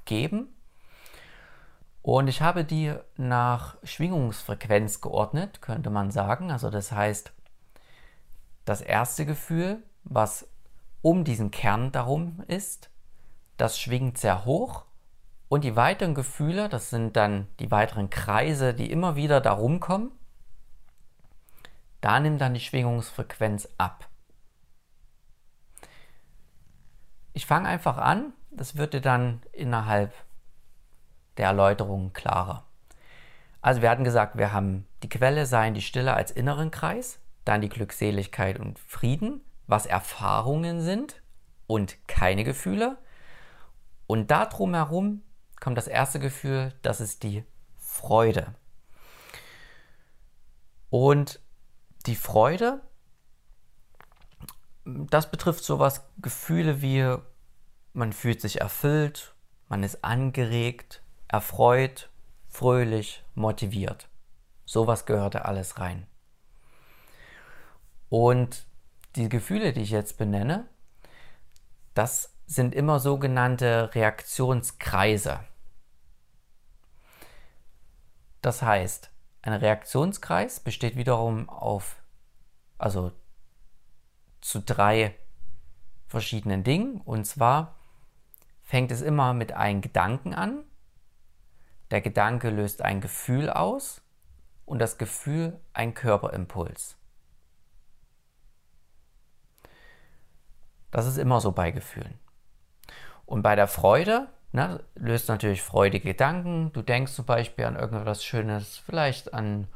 geben 0.06 0.48
und 2.02 2.28
ich 2.28 2.42
habe 2.42 2.64
die 2.64 2.94
nach 3.18 3.78
Schwingungsfrequenz 3.84 5.02
geordnet, 5.02 5.62
könnte 5.62 5.90
man 5.90 6.12
sagen. 6.12 6.52
Also 6.52 6.70
das 6.70 6.92
heißt, 6.92 7.32
das 8.66 8.82
erste 8.82 9.26
Gefühl, 9.26 9.84
was 10.04 10.48
um 11.02 11.24
diesen 11.24 11.52
Kern 11.52 11.92
darum 11.92 12.44
ist, 12.48 12.90
das 13.58 13.80
schwingt 13.80 14.18
sehr 14.18 14.46
hoch. 14.46 14.86
Und 15.52 15.66
die 15.66 15.76
weiteren 15.76 16.16
Gefühle, 16.16 16.70
das 16.70 16.92
sind 16.92 17.18
dann 17.18 17.46
die 17.60 17.72
weiteren 17.72 18.10
Kreise, 18.10 18.74
die 18.74 18.90
immer 18.90 19.18
wieder 19.18 19.42
darum 19.42 19.82
kommen, 19.82 20.10
da 22.00 22.22
nimmt 22.22 22.40
dann 22.40 22.54
die 22.54 22.62
Schwingungsfrequenz 22.62 23.68
ab. 23.78 24.08
Ich 27.34 27.46
fange 27.46 27.68
einfach 27.68 27.98
an, 27.98 28.32
das 28.50 28.78
wird 28.78 28.94
dir 28.94 29.02
dann 29.02 29.42
innerhalb 29.52 30.14
der 31.36 31.48
Erläuterung 31.48 32.14
klarer. 32.14 32.64
Also 33.62 33.82
wir 33.82 33.90
hatten 33.90 34.06
gesagt, 34.06 34.38
wir 34.38 34.54
haben 34.54 34.88
die 35.04 35.10
Quelle 35.10 35.46
seien 35.46 35.74
die 35.74 35.82
Stille 35.82 36.14
als 36.14 36.32
inneren 36.32 36.72
Kreis, 36.72 37.20
dann 37.44 37.60
die 37.60 37.68
Glückseligkeit 37.68 38.58
und 38.58 38.80
Frieden, 38.80 39.42
was 39.68 39.86
Erfahrungen 39.86 40.80
sind 40.80 41.22
und 41.68 41.98
keine 42.08 42.46
Gefühle. 42.46 42.96
Und 44.08 44.32
da 44.32 44.46
drumherum 44.46 45.24
kommt 45.62 45.78
das 45.78 45.88
erste 45.88 46.20
Gefühl, 46.20 46.74
das 46.82 47.00
ist 47.00 47.24
die 47.24 47.46
Freude. 47.78 48.54
Und 50.90 51.40
die 52.06 52.18
Freude, 52.18 52.82
das 54.84 55.32
betrifft 55.32 55.64
sowas 55.64 56.04
Gefühle 56.18 56.82
wie 56.82 57.16
man 57.94 58.14
fühlt 58.14 58.42
sich 58.42 58.62
erfüllt, 58.62 59.34
man 59.68 59.84
ist 59.84 60.04
angeregt, 60.04 61.02
erfreut, 61.28 62.10
fröhlich, 62.48 63.24
motiviert. 63.36 64.10
Sowas 64.66 65.06
gehört 65.06 65.36
da 65.36 65.40
alles 65.40 65.80
rein. 65.80 66.08
Und 68.10 68.66
die 69.16 69.30
Gefühle, 69.30 69.74
die 69.74 69.82
ich 69.82 69.92
jetzt 69.92 70.18
benenne, 70.18 70.68
das 71.94 72.34
sind 72.46 72.76
immer 72.76 73.00
sogenannte 73.00 73.94
Reaktionskreise. 73.94 75.40
Das 78.42 78.62
heißt, 78.62 79.12
ein 79.44 79.54
Reaktionskreis 79.54 80.60
besteht 80.60 80.96
wiederum 80.96 81.50
auf, 81.50 82.02
also 82.78 83.12
zu 84.42 84.60
drei 84.62 85.16
verschiedenen 86.08 86.64
Dingen. 86.64 87.02
Und 87.02 87.26
zwar 87.26 87.76
fängt 88.62 88.92
es 88.92 89.02
immer 89.02 89.34
mit 89.34 89.54
einem 89.54 89.82
Gedanken 89.82 90.34
an. 90.34 90.64
Der 91.92 92.02
Gedanke 92.02 92.50
löst 92.50 92.82
ein 92.82 93.02
Gefühl 93.02 93.50
aus 93.50 94.02
und 94.66 94.80
das 94.80 94.98
Gefühl 94.98 95.60
ein 95.74 95.94
Körperimpuls. 95.94 96.98
Das 100.90 101.06
ist 101.06 101.18
immer 101.18 101.40
so 101.40 101.52
bei 101.52 101.72
Gefühlen. 101.72 102.20
Und 103.26 103.44
bei 103.44 103.56
der 103.56 103.68
Freude 103.68 104.28
ne, 104.52 104.84
löst 104.96 105.30
natürlich 105.30 105.62
freudige 105.62 106.10
Gedanken. 106.10 106.72
Du 106.74 106.82
denkst 106.82 107.14
zum 107.14 107.26
Beispiel 107.26 107.66
an 107.66 107.76
irgendetwas 107.76 108.24
Schönes, 108.24 108.78
vielleicht 108.78 109.34
an 109.34 109.68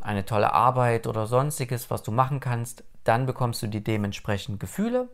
eine 0.00 0.24
tolle 0.24 0.52
Arbeit 0.52 1.06
oder 1.06 1.26
sonstiges, 1.26 1.90
was 1.90 2.02
du 2.02 2.10
machen 2.10 2.40
kannst. 2.40 2.84
Dann 3.04 3.26
bekommst 3.26 3.62
du 3.62 3.66
die 3.66 3.82
dementsprechenden 3.82 4.58
Gefühle, 4.58 5.08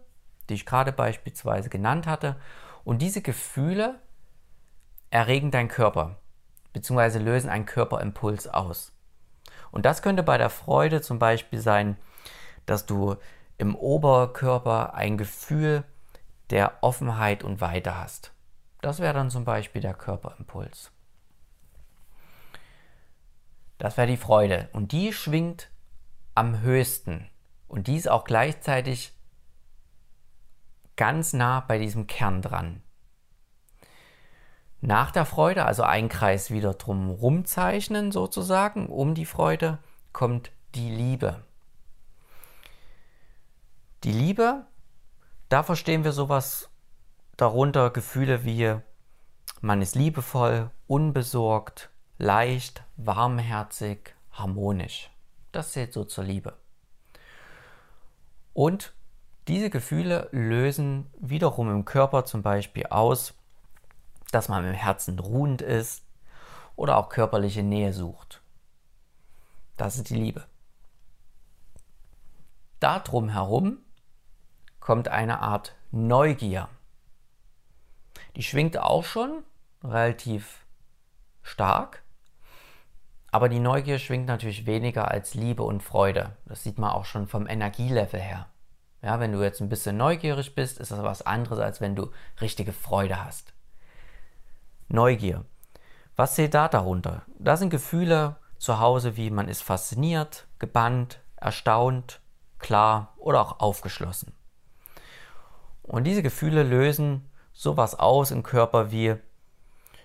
die 0.49 0.54
ich 0.54 0.66
gerade 0.66 0.92
beispielsweise 0.92 1.68
genannt 1.68 2.07
hatte. 2.07 2.37
Und 2.85 3.02
diese 3.02 3.23
Gefühle 3.23 3.99
erregen 5.11 5.50
deinen 5.50 5.68
Körper, 5.68 6.16
beziehungsweise 6.73 7.18
lösen 7.18 7.50
einen 7.50 7.66
Körperimpuls 7.66 8.49
aus. 8.49 8.92
Und 9.71 9.85
das 9.85 10.02
könnte 10.02 10.23
bei 10.23 10.38
der 10.38 10.50
Freude 10.50 11.00
zum 11.02 11.18
Beispiel 11.18 11.61
sein, 11.61 11.97
dass 12.66 12.87
du 12.87 13.16
im 13.59 13.75
Oberkörper 13.75 14.95
ein 14.95 15.18
Gefühl 15.18 15.85
der 16.50 16.78
Offenheit 16.83 17.45
und 17.45 17.61
Weite 17.61 17.99
hast. 17.99 18.33
Das 18.80 19.00
wäre 19.00 19.14
dann 19.14 19.30
zum 19.30 19.44
Beispiel 19.44 19.82
der 19.82 19.94
Körperimpuls. 19.94 20.92
Das 23.78 23.97
wäre 23.97 24.06
die 24.06 24.16
Freude. 24.16 24.68
Und 24.73 24.92
die 24.92 25.12
schwingt 25.12 25.70
am 26.35 26.61
höchsten. 26.61 27.28
Und 27.68 27.87
die 27.87 27.97
ist 27.97 28.08
auch 28.08 28.25
gleichzeitig 28.25 29.12
ganz 30.97 31.32
nah 31.32 31.61
bei 31.61 31.78
diesem 31.78 32.06
Kern 32.06 32.42
dran. 32.42 32.82
Nach 34.80 35.11
der 35.11 35.25
Freude, 35.25 35.64
also 35.64 35.82
ein 35.82 36.08
Kreis 36.08 36.50
wieder 36.50 36.75
drum 36.75 37.44
zeichnen 37.44 38.12
sozusagen, 38.12 38.88
um 38.88 39.14
die 39.14 39.26
Freude, 39.26 39.78
kommt 40.12 40.52
die 40.75 40.90
Liebe. 40.90 41.42
Die 44.04 44.12
Liebe, 44.12 44.66
da 45.49 45.64
verstehen 45.64 46.04
wir 46.04 46.12
sowas 46.12 46.67
darunter, 47.38 47.88
Gefühle 47.88 48.45
wie 48.45 48.76
man 49.62 49.80
ist 49.80 49.95
liebevoll, 49.95 50.71
unbesorgt, 50.87 51.88
leicht, 52.18 52.83
warmherzig, 52.97 54.14
harmonisch. 54.30 55.11
Das 55.50 55.73
zählt 55.73 55.95
so 55.95 56.04
zur 56.04 56.25
Liebe. 56.25 56.57
Und 58.52 58.92
diese 59.49 59.71
Gefühle 59.71 60.28
lösen 60.30 61.11
wiederum 61.18 61.71
im 61.71 61.85
Körper 61.85 62.25
zum 62.25 62.42
Beispiel 62.42 62.87
aus, 62.87 63.35
dass 64.30 64.49
man 64.49 64.66
im 64.66 64.75
Herzen 64.75 65.18
ruhend 65.18 65.62
ist 65.62 66.04
oder 66.76 66.99
auch 66.99 67.09
körperliche 67.09 67.62
Nähe 67.62 67.92
sucht. 67.92 68.42
Das 69.76 69.97
ist 69.97 70.11
die 70.11 70.16
Liebe. 70.16 70.47
Darum 72.80 73.30
herum 73.30 73.78
kommt 74.80 75.09
eine 75.09 75.40
Art 75.40 75.75
Neugier. 75.90 76.68
Die 78.38 78.45
schwingt 78.45 78.78
auch 78.78 79.02
schon 79.02 79.42
relativ 79.83 80.64
stark, 81.42 82.04
aber 83.33 83.49
die 83.49 83.59
Neugier 83.59 83.99
schwingt 83.99 84.26
natürlich 84.26 84.64
weniger 84.64 85.11
als 85.11 85.35
Liebe 85.35 85.64
und 85.64 85.83
Freude. 85.83 86.37
Das 86.47 86.62
sieht 86.62 86.78
man 86.78 86.92
auch 86.92 87.04
schon 87.04 87.26
vom 87.26 87.49
Energielevel 87.49 88.21
her. 88.21 88.47
Ja, 89.02 89.18
wenn 89.18 89.33
du 89.33 89.42
jetzt 89.42 89.61
ein 89.61 89.68
bisschen 89.68 89.97
neugierig 89.97 90.54
bist, 90.54 90.78
ist 90.78 90.92
das 90.92 91.02
was 91.02 91.23
anderes, 91.23 91.59
als 91.59 91.80
wenn 91.80 91.97
du 91.97 92.12
richtige 92.40 92.73
Freude 92.73 93.25
hast. 93.25 93.54
Neugier. 94.87 95.45
Was 96.14 96.37
zählt 96.37 96.54
da 96.54 96.68
darunter? 96.68 97.23
Da 97.40 97.57
sind 97.57 97.71
Gefühle 97.71 98.37
zu 98.57 98.78
Hause 98.78 99.16
wie 99.16 99.30
man 99.30 99.49
ist 99.49 99.62
fasziniert, 99.62 100.47
gebannt, 100.61 101.18
erstaunt, 101.35 102.21
klar 102.61 103.14
oder 103.16 103.40
auch 103.40 103.59
aufgeschlossen. 103.59 104.33
Und 105.83 106.04
diese 106.04 106.23
Gefühle 106.23 106.62
lösen 106.62 107.28
sowas 107.58 107.98
aus 107.98 108.30
im 108.30 108.44
Körper 108.44 108.92
wie, 108.92 109.16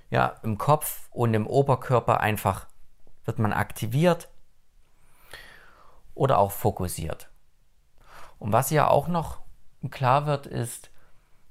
ja, 0.09 0.37
im 0.41 0.57
Kopf 0.57 1.07
und 1.11 1.35
im 1.35 1.45
Oberkörper 1.45 2.19
einfach 2.19 2.65
wird 3.25 3.37
man 3.37 3.53
aktiviert 3.53 4.27
oder 6.15 6.39
auch 6.39 6.51
fokussiert. 6.51 7.29
Und 8.39 8.53
was 8.53 8.71
ja 8.71 8.87
auch 8.87 9.07
noch 9.07 9.41
klar 9.91 10.25
wird, 10.25 10.47
ist, 10.47 10.89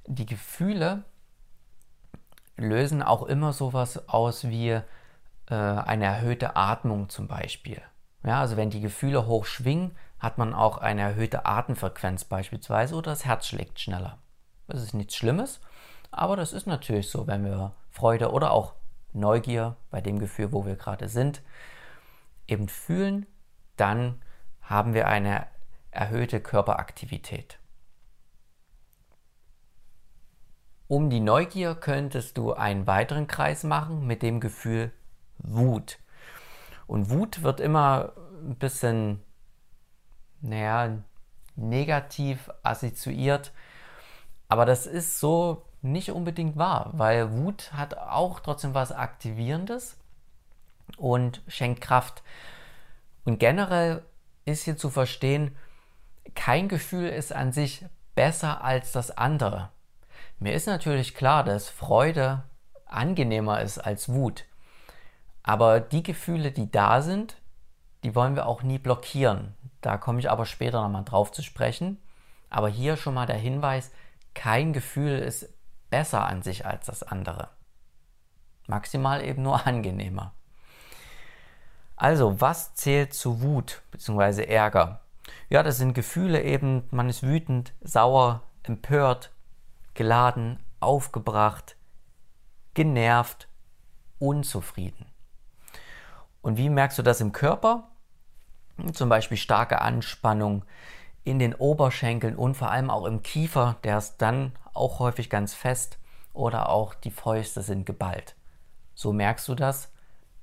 die 0.05 0.25
Gefühle 0.25 1.05
lösen 2.57 3.01
auch 3.01 3.23
immer 3.23 3.53
sowas 3.53 4.09
aus 4.09 4.43
wie 4.43 4.71
äh, 4.71 4.83
eine 5.49 6.03
erhöhte 6.03 6.57
Atmung 6.57 7.07
zum 7.07 7.29
Beispiel. 7.29 7.81
Ja, 8.25 8.41
also 8.41 8.57
wenn 8.57 8.69
die 8.69 8.81
Gefühle 8.81 9.25
hoch 9.25 9.45
schwingen, 9.45 9.95
hat 10.19 10.37
man 10.37 10.53
auch 10.53 10.79
eine 10.79 11.01
erhöhte 11.01 11.45
Atemfrequenz 11.45 12.25
beispielsweise 12.25 12.93
oder 12.95 13.11
das 13.11 13.23
Herz 13.23 13.47
schlägt 13.47 13.79
schneller. 13.79 14.17
Das 14.67 14.81
ist 14.81 14.93
nichts 14.93 15.15
Schlimmes, 15.15 15.61
aber 16.13 16.35
das 16.35 16.53
ist 16.53 16.67
natürlich 16.67 17.09
so, 17.09 17.27
wenn 17.27 17.43
wir 17.43 17.73
Freude 17.89 18.31
oder 18.31 18.51
auch 18.51 18.73
Neugier 19.13 19.75
bei 19.91 20.01
dem 20.01 20.19
Gefühl, 20.19 20.51
wo 20.51 20.65
wir 20.65 20.75
gerade 20.75 21.07
sind, 21.07 21.41
eben 22.47 22.67
fühlen, 22.67 23.25
dann 23.77 24.21
haben 24.61 24.93
wir 24.93 25.07
eine 25.07 25.47
erhöhte 25.91 26.39
Körperaktivität. 26.39 27.59
Um 30.87 31.09
die 31.09 31.19
Neugier 31.19 31.75
könntest 31.75 32.37
du 32.37 32.53
einen 32.53 32.87
weiteren 32.87 33.27
Kreis 33.27 33.63
machen 33.63 34.05
mit 34.05 34.21
dem 34.21 34.39
Gefühl 34.39 34.91
Wut. 35.37 35.97
Und 36.87 37.09
Wut 37.09 37.43
wird 37.43 37.59
immer 37.59 38.13
ein 38.43 38.55
bisschen, 38.55 39.21
naja, 40.41 40.97
negativ 41.55 42.49
assoziiert. 42.61 43.51
Aber 44.47 44.65
das 44.65 44.85
ist 44.85 45.19
so 45.19 45.65
nicht 45.83 46.11
unbedingt 46.11 46.57
wahr, 46.57 46.89
weil 46.93 47.31
Wut 47.31 47.71
hat 47.73 47.97
auch 47.97 48.39
trotzdem 48.39 48.73
was 48.73 48.91
Aktivierendes 48.91 49.97
und 50.97 51.41
schenkt 51.47 51.81
Kraft. 51.81 52.23
Und 53.25 53.39
generell 53.39 54.03
ist 54.45 54.63
hier 54.63 54.77
zu 54.77 54.89
verstehen, 54.89 55.55
kein 56.35 56.67
Gefühl 56.67 57.09
ist 57.09 57.33
an 57.33 57.51
sich 57.51 57.85
besser 58.15 58.63
als 58.63 58.91
das 58.91 59.11
andere. 59.11 59.69
Mir 60.39 60.53
ist 60.53 60.67
natürlich 60.67 61.15
klar, 61.15 61.43
dass 61.43 61.69
Freude 61.69 62.43
angenehmer 62.85 63.61
ist 63.61 63.77
als 63.77 64.09
Wut. 64.09 64.45
Aber 65.41 65.79
die 65.79 66.03
Gefühle, 66.03 66.51
die 66.51 66.71
da 66.71 67.01
sind, 67.01 67.37
die 68.03 68.15
wollen 68.15 68.35
wir 68.35 68.45
auch 68.45 68.63
nie 68.63 68.79
blockieren. 68.79 69.55
Da 69.81 69.97
komme 69.97 70.19
ich 70.19 70.29
aber 70.29 70.45
später 70.45 70.81
nochmal 70.81 71.03
drauf 71.03 71.31
zu 71.31 71.41
sprechen. 71.41 71.97
Aber 72.49 72.69
hier 72.69 72.97
schon 72.97 73.13
mal 73.13 73.25
der 73.25 73.37
Hinweis, 73.37 73.91
kein 74.33 74.73
Gefühl 74.73 75.19
ist 75.19 75.52
besser 75.93 76.25
an 76.25 76.41
sich 76.41 76.65
als 76.65 76.87
das 76.87 77.03
andere. 77.03 77.49
Maximal 78.65 79.23
eben 79.23 79.43
nur 79.43 79.67
angenehmer. 79.67 80.33
Also, 81.95 82.41
was 82.41 82.73
zählt 82.73 83.13
zu 83.13 83.43
Wut 83.43 83.83
bzw. 83.91 84.43
Ärger? 84.45 85.01
Ja, 85.49 85.61
das 85.61 85.77
sind 85.77 85.93
Gefühle 85.93 86.41
eben, 86.41 86.87
man 86.89 87.09
ist 87.09 87.21
wütend, 87.21 87.73
sauer, 87.81 88.41
empört, 88.63 89.31
geladen, 89.93 90.57
aufgebracht, 90.79 91.75
genervt, 92.73 93.47
unzufrieden. 94.17 95.05
Und 96.41 96.57
wie 96.57 96.71
merkst 96.71 96.97
du 96.97 97.03
das 97.03 97.21
im 97.21 97.33
Körper? 97.33 97.91
Zum 98.93 99.09
Beispiel 99.09 99.37
starke 99.37 99.79
Anspannung 99.79 100.65
in 101.23 101.39
den 101.39 101.55
Oberschenkeln 101.55 102.35
und 102.35 102.55
vor 102.55 102.71
allem 102.71 102.89
auch 102.89 103.05
im 103.05 103.23
Kiefer, 103.23 103.77
der 103.83 103.97
ist 103.97 104.17
dann 104.17 104.53
auch 104.73 104.99
häufig 104.99 105.29
ganz 105.29 105.53
fest 105.53 105.97
oder 106.33 106.69
auch 106.69 106.93
die 106.93 107.11
Fäuste 107.11 107.61
sind 107.61 107.85
geballt. 107.85 108.35
So 108.95 109.13
merkst 109.13 109.47
du 109.47 109.55
das 109.55 109.91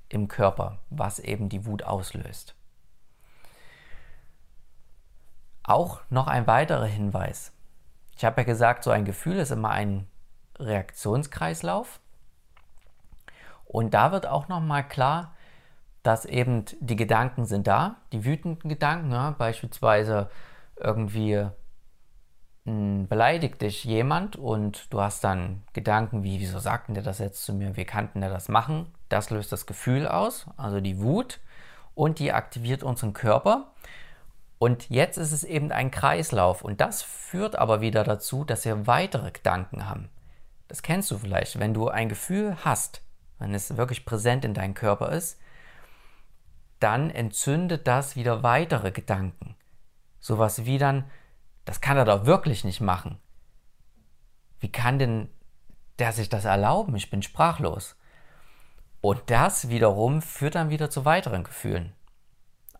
im 0.08 0.28
Körper, 0.28 0.78
was 0.88 1.18
eben 1.18 1.48
die 1.48 1.66
Wut 1.66 1.82
auslöst. 1.82 2.54
Auch 5.62 6.00
noch 6.10 6.26
ein 6.26 6.46
weiterer 6.46 6.86
Hinweis. 6.86 7.52
Ich 8.16 8.24
habe 8.24 8.40
ja 8.40 8.44
gesagt, 8.44 8.84
so 8.84 8.90
ein 8.90 9.04
Gefühl 9.04 9.36
ist 9.36 9.50
immer 9.50 9.70
ein 9.70 10.06
Reaktionskreislauf. 10.58 12.00
Und 13.66 13.94
da 13.94 14.10
wird 14.10 14.26
auch 14.26 14.48
nochmal 14.48 14.86
klar, 14.86 15.34
dass 16.02 16.24
eben 16.24 16.64
die 16.80 16.96
Gedanken 16.96 17.44
sind 17.44 17.66
da, 17.66 17.96
die 18.12 18.24
wütenden 18.24 18.68
Gedanken, 18.68 19.12
ja, 19.12 19.30
beispielsweise 19.30 20.30
irgendwie 20.82 21.46
hm, 22.64 23.08
beleidigt 23.08 23.62
dich 23.62 23.84
jemand 23.84 24.36
und 24.36 24.92
du 24.92 25.00
hast 25.00 25.24
dann 25.24 25.62
Gedanken 25.72 26.22
wie, 26.22 26.40
wieso 26.40 26.58
sagt 26.58 26.94
der 26.94 27.02
das 27.02 27.18
jetzt 27.18 27.44
zu 27.44 27.52
mir, 27.52 27.76
wie 27.76 27.84
kann 27.84 28.10
der 28.14 28.30
das 28.30 28.48
machen? 28.48 28.86
Das 29.08 29.30
löst 29.30 29.52
das 29.52 29.66
Gefühl 29.66 30.06
aus, 30.06 30.46
also 30.56 30.80
die 30.80 31.00
Wut 31.00 31.40
und 31.94 32.18
die 32.18 32.32
aktiviert 32.32 32.82
unseren 32.82 33.12
Körper 33.12 33.72
und 34.58 34.90
jetzt 34.90 35.16
ist 35.16 35.32
es 35.32 35.42
eben 35.42 35.72
ein 35.72 35.90
Kreislauf 35.90 36.62
und 36.62 36.82
das 36.82 37.02
führt 37.02 37.56
aber 37.56 37.80
wieder 37.80 38.04
dazu, 38.04 38.44
dass 38.44 38.66
wir 38.66 38.86
weitere 38.86 39.30
Gedanken 39.30 39.88
haben. 39.88 40.10
Das 40.68 40.82
kennst 40.82 41.10
du 41.10 41.16
vielleicht, 41.16 41.58
wenn 41.58 41.72
du 41.72 41.88
ein 41.88 42.10
Gefühl 42.10 42.56
hast, 42.62 43.02
wenn 43.38 43.54
es 43.54 43.78
wirklich 43.78 44.04
präsent 44.04 44.44
in 44.44 44.52
deinem 44.52 44.74
Körper 44.74 45.12
ist, 45.12 45.40
dann 46.78 47.08
entzündet 47.08 47.88
das 47.88 48.16
wieder 48.16 48.42
weitere 48.42 48.92
Gedanken. 48.92 49.56
Sowas 50.20 50.64
wie 50.64 50.78
dann, 50.78 51.10
das 51.64 51.80
kann 51.80 51.96
er 51.96 52.04
doch 52.04 52.26
wirklich 52.26 52.64
nicht 52.64 52.80
machen. 52.80 53.18
Wie 54.60 54.70
kann 54.70 54.98
denn 54.98 55.28
der 55.98 56.12
sich 56.12 56.28
das 56.28 56.44
erlauben? 56.44 56.94
Ich 56.96 57.10
bin 57.10 57.22
sprachlos. 57.22 57.96
Und 59.00 59.22
das 59.26 59.70
wiederum 59.70 60.20
führt 60.20 60.54
dann 60.54 60.70
wieder 60.70 60.90
zu 60.90 61.04
weiteren 61.04 61.44
Gefühlen. 61.44 61.94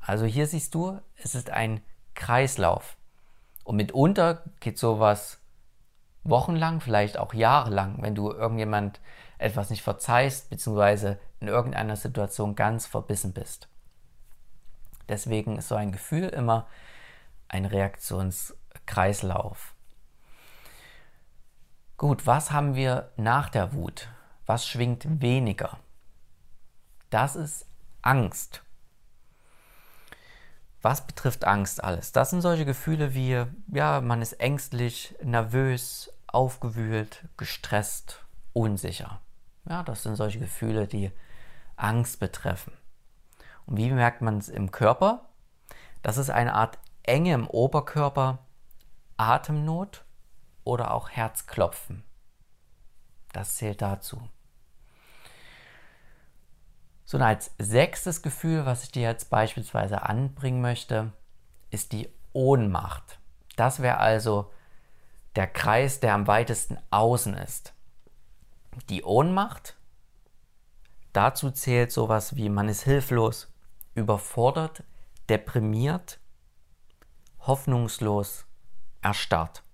Also 0.01 0.27
hier 0.27 0.47
siehst 0.47 0.75
du, 0.75 1.01
es 1.17 1.35
ist 1.35 1.51
ein 1.51 1.81
Kreislauf. 2.15 2.97
Und 3.65 3.77
mitunter 3.77 4.45
geht 4.61 4.79
sowas 4.79 5.39
wochenlang, 6.25 6.81
vielleicht 6.81 7.19
auch 7.19 7.33
jahrelang, 7.33 8.03
wenn 8.03 8.15
du 8.15 8.31
irgendjemand 8.31 9.01
etwas 9.39 9.71
nicht 9.71 9.83
verzeihst, 9.83 10.51
beziehungsweise 10.51 11.19
in 11.41 11.49
irgendeiner 11.49 11.97
Situation 11.97 12.55
ganz 12.55 12.87
verbissen 12.87 13.33
bist. 13.33 13.69
Deswegen 15.09 15.57
ist 15.57 15.69
so 15.69 15.75
ein 15.75 15.93
Gefühl 15.93 16.29
immer 16.29 16.67
ein 17.51 17.65
Reaktionskreislauf. 17.65 19.75
Gut, 21.97 22.27
was 22.27 22.53
haben 22.53 22.75
wir 22.75 23.13
nach 23.17 23.49
der 23.51 23.73
Wut? 23.75 24.09
Was 24.47 24.67
schwingt 24.67 25.21
weniger? 25.21 25.79
Das 27.11 27.37
ist 27.37 27.67
Angst. 28.03 28.65
Was 30.81 31.07
betrifft 31.07 31.45
Angst 31.45 31.85
alles? 31.85 32.13
Das 32.13 32.31
sind 32.31 32.41
solche 32.41 32.65
Gefühle 32.65 33.15
wie, 33.15 33.45
ja, 33.69 34.01
man 34.01 34.23
ist 34.23 34.41
ängstlich, 34.41 35.15
nervös, 35.23 36.11
aufgewühlt, 36.27 37.29
gestresst, 37.37 38.25
unsicher. 38.55 39.21
Ja, 39.69 39.83
das 39.83 40.03
sind 40.03 40.17
solche 40.17 40.39
Gefühle, 40.39 40.87
die 40.87 41.13
Angst 41.77 42.19
betreffen. 42.19 42.73
Und 43.67 43.77
wie 43.77 43.91
merkt 43.91 44.23
man 44.23 44.39
es 44.39 44.49
im 44.49 44.71
Körper? 44.71 45.27
Das 46.03 46.17
ist 46.17 46.31
eine 46.31 46.55
Art 46.55 46.79
Enge 47.11 47.35
im 47.35 47.49
Oberkörper, 47.49 48.39
Atemnot 49.17 50.05
oder 50.63 50.95
auch 50.95 51.11
Herzklopfen. 51.11 52.05
Das 53.33 53.57
zählt 53.57 53.83
dazu. 53.83 54.23
So, 57.05 57.17
und 57.17 57.25
als 57.25 57.51
sechstes 57.59 58.23
Gefühl, 58.23 58.65
was 58.65 58.85
ich 58.85 58.93
dir 58.93 59.03
jetzt 59.03 59.29
beispielsweise 59.29 60.03
anbringen 60.03 60.61
möchte, 60.61 61.13
ist 61.71 61.91
die 61.91 62.09
Ohnmacht. 62.33 63.19
Das 63.57 63.83
wäre 63.83 63.97
also 63.97 64.53
der 65.35 65.49
Kreis, 65.49 65.99
der 65.99 66.15
am 66.15 66.29
weitesten 66.29 66.79
außen 66.91 67.35
ist. 67.35 67.75
Die 68.89 69.03
Ohnmacht, 69.03 69.77
dazu 71.13 71.51
zählt 71.51 71.91
sowas 71.91 72.37
wie 72.37 72.49
man 72.49 72.69
ist 72.69 72.85
hilflos, 72.85 73.53
überfordert, 73.97 74.85
deprimiert, 75.29 76.20
hoffnungslos, 77.51 78.47
erstarrt. 79.03 79.65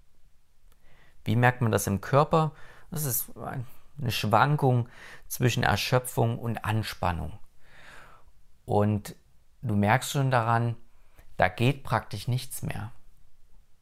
Wie 1.24 1.36
merkt 1.36 1.60
man 1.60 1.72
das 1.72 1.86
im 1.86 2.00
Körper? 2.00 2.52
Das 2.90 3.04
ist 3.04 3.30
eine 3.36 4.10
Schwankung 4.10 4.88
zwischen 5.28 5.62
Erschöpfung 5.62 6.38
und 6.38 6.64
Anspannung. 6.64 7.38
Und 8.64 9.14
du 9.60 9.76
merkst 9.76 10.12
schon 10.12 10.30
daran, 10.30 10.74
da 11.36 11.48
geht 11.48 11.84
praktisch 11.84 12.28
nichts 12.28 12.62
mehr. 12.62 12.92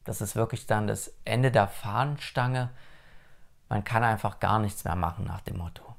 Das 0.03 0.19
ist 0.19 0.35
wirklich 0.35 0.67
dann 0.67 0.87
das 0.87 1.13
Ende 1.23 1.49
der 1.49 1.69
Fahnenstange. 1.69 2.71
Man 3.69 3.85
kann 3.85 4.03
einfach 4.03 4.41
gar 4.41 4.59
nichts 4.59 4.83
mehr 4.83 4.97
machen 4.97 5.23
nach 5.23 5.39
dem 5.39 5.57
Motto. 5.57 5.95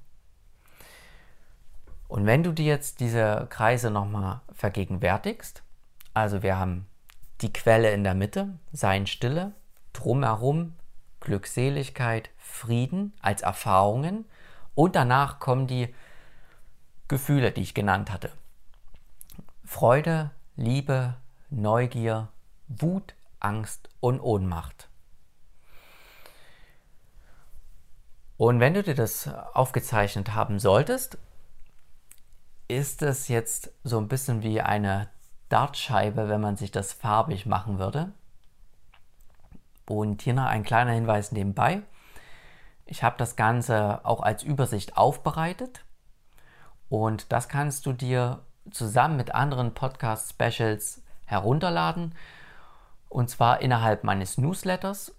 Und 2.09 2.27
wenn 2.27 2.43
du 2.43 2.53
dir 2.53 2.67
jetzt 2.67 3.01
diese 3.01 3.47
Kreise 3.49 3.91
nochmal 3.91 4.43
vergegenwärtigst, 4.53 5.63
also 6.13 6.43
wir 6.43 6.59
haben 6.59 6.87
die 7.41 7.53
Quelle 7.53 7.91
in 7.93 8.05
der 8.05 8.15
Mitte, 8.15 8.59
Sein 8.73 9.07
Stille, 9.07 9.53
drumherum 9.93 10.75
Glückseligkeit, 11.21 12.31
Frieden 12.39 13.13
als 13.21 13.43
Erfahrungen 13.43 14.25
und 14.75 14.97
danach 14.97 15.41
kommen 15.41 15.67
die 15.67 15.95
Gefühle, 17.09 17.53
die 17.53 17.63
ich 17.63 17.75
genannt 17.75 18.11
hatte. 18.11 18.31
Freude, 19.65 20.31
Liebe, 20.57 21.15
Neugier, 21.51 22.29
Wut, 22.69 23.15
Angst 23.41 23.89
und 24.01 24.21
Ohnmacht. 24.21 24.89
Und 28.37 28.61
wenn 28.61 28.75
du 28.75 28.83
dir 28.83 28.95
das 28.95 29.29
aufgezeichnet 29.29 30.35
haben 30.35 30.59
solltest, 30.59 31.19
ist 32.69 33.03
es 33.03 33.29
jetzt 33.29 33.71
so 33.83 33.99
ein 33.99 34.09
bisschen 34.09 34.43
wie 34.43 34.61
eine 34.61 35.09
Dartscheibe, 35.49 36.29
wenn 36.29 36.41
man 36.41 36.57
sich 36.57 36.71
das 36.71 36.93
farbig 36.93 37.47
machen 37.47 37.79
würde. 37.79 38.13
Und 39.87 40.23
hier 40.23 40.35
noch 40.35 40.47
ein 40.47 40.65
kleiner 40.65 40.93
Hinweis 40.93 41.33
nebenbei. 41.33 41.83
Ich 42.85 43.03
habe 43.03 43.17
das 43.19 43.37
Ganze 43.37 44.05
auch 44.05 44.21
als 44.21 44.43
Übersicht 44.43 44.97
aufbereitet 44.97 45.85
und 46.89 47.33
das 47.33 47.49
kannst 47.49 47.87
du 47.87 47.93
dir 47.93 48.45
zusammen 48.71 49.17
mit 49.17 49.35
anderen 49.35 49.75
Podcast-Specials 49.75 51.03
herunterladen 51.25 52.15
und 53.09 53.29
zwar 53.29 53.61
innerhalb 53.61 54.05
meines 54.05 54.39
Newsletters. 54.39 55.17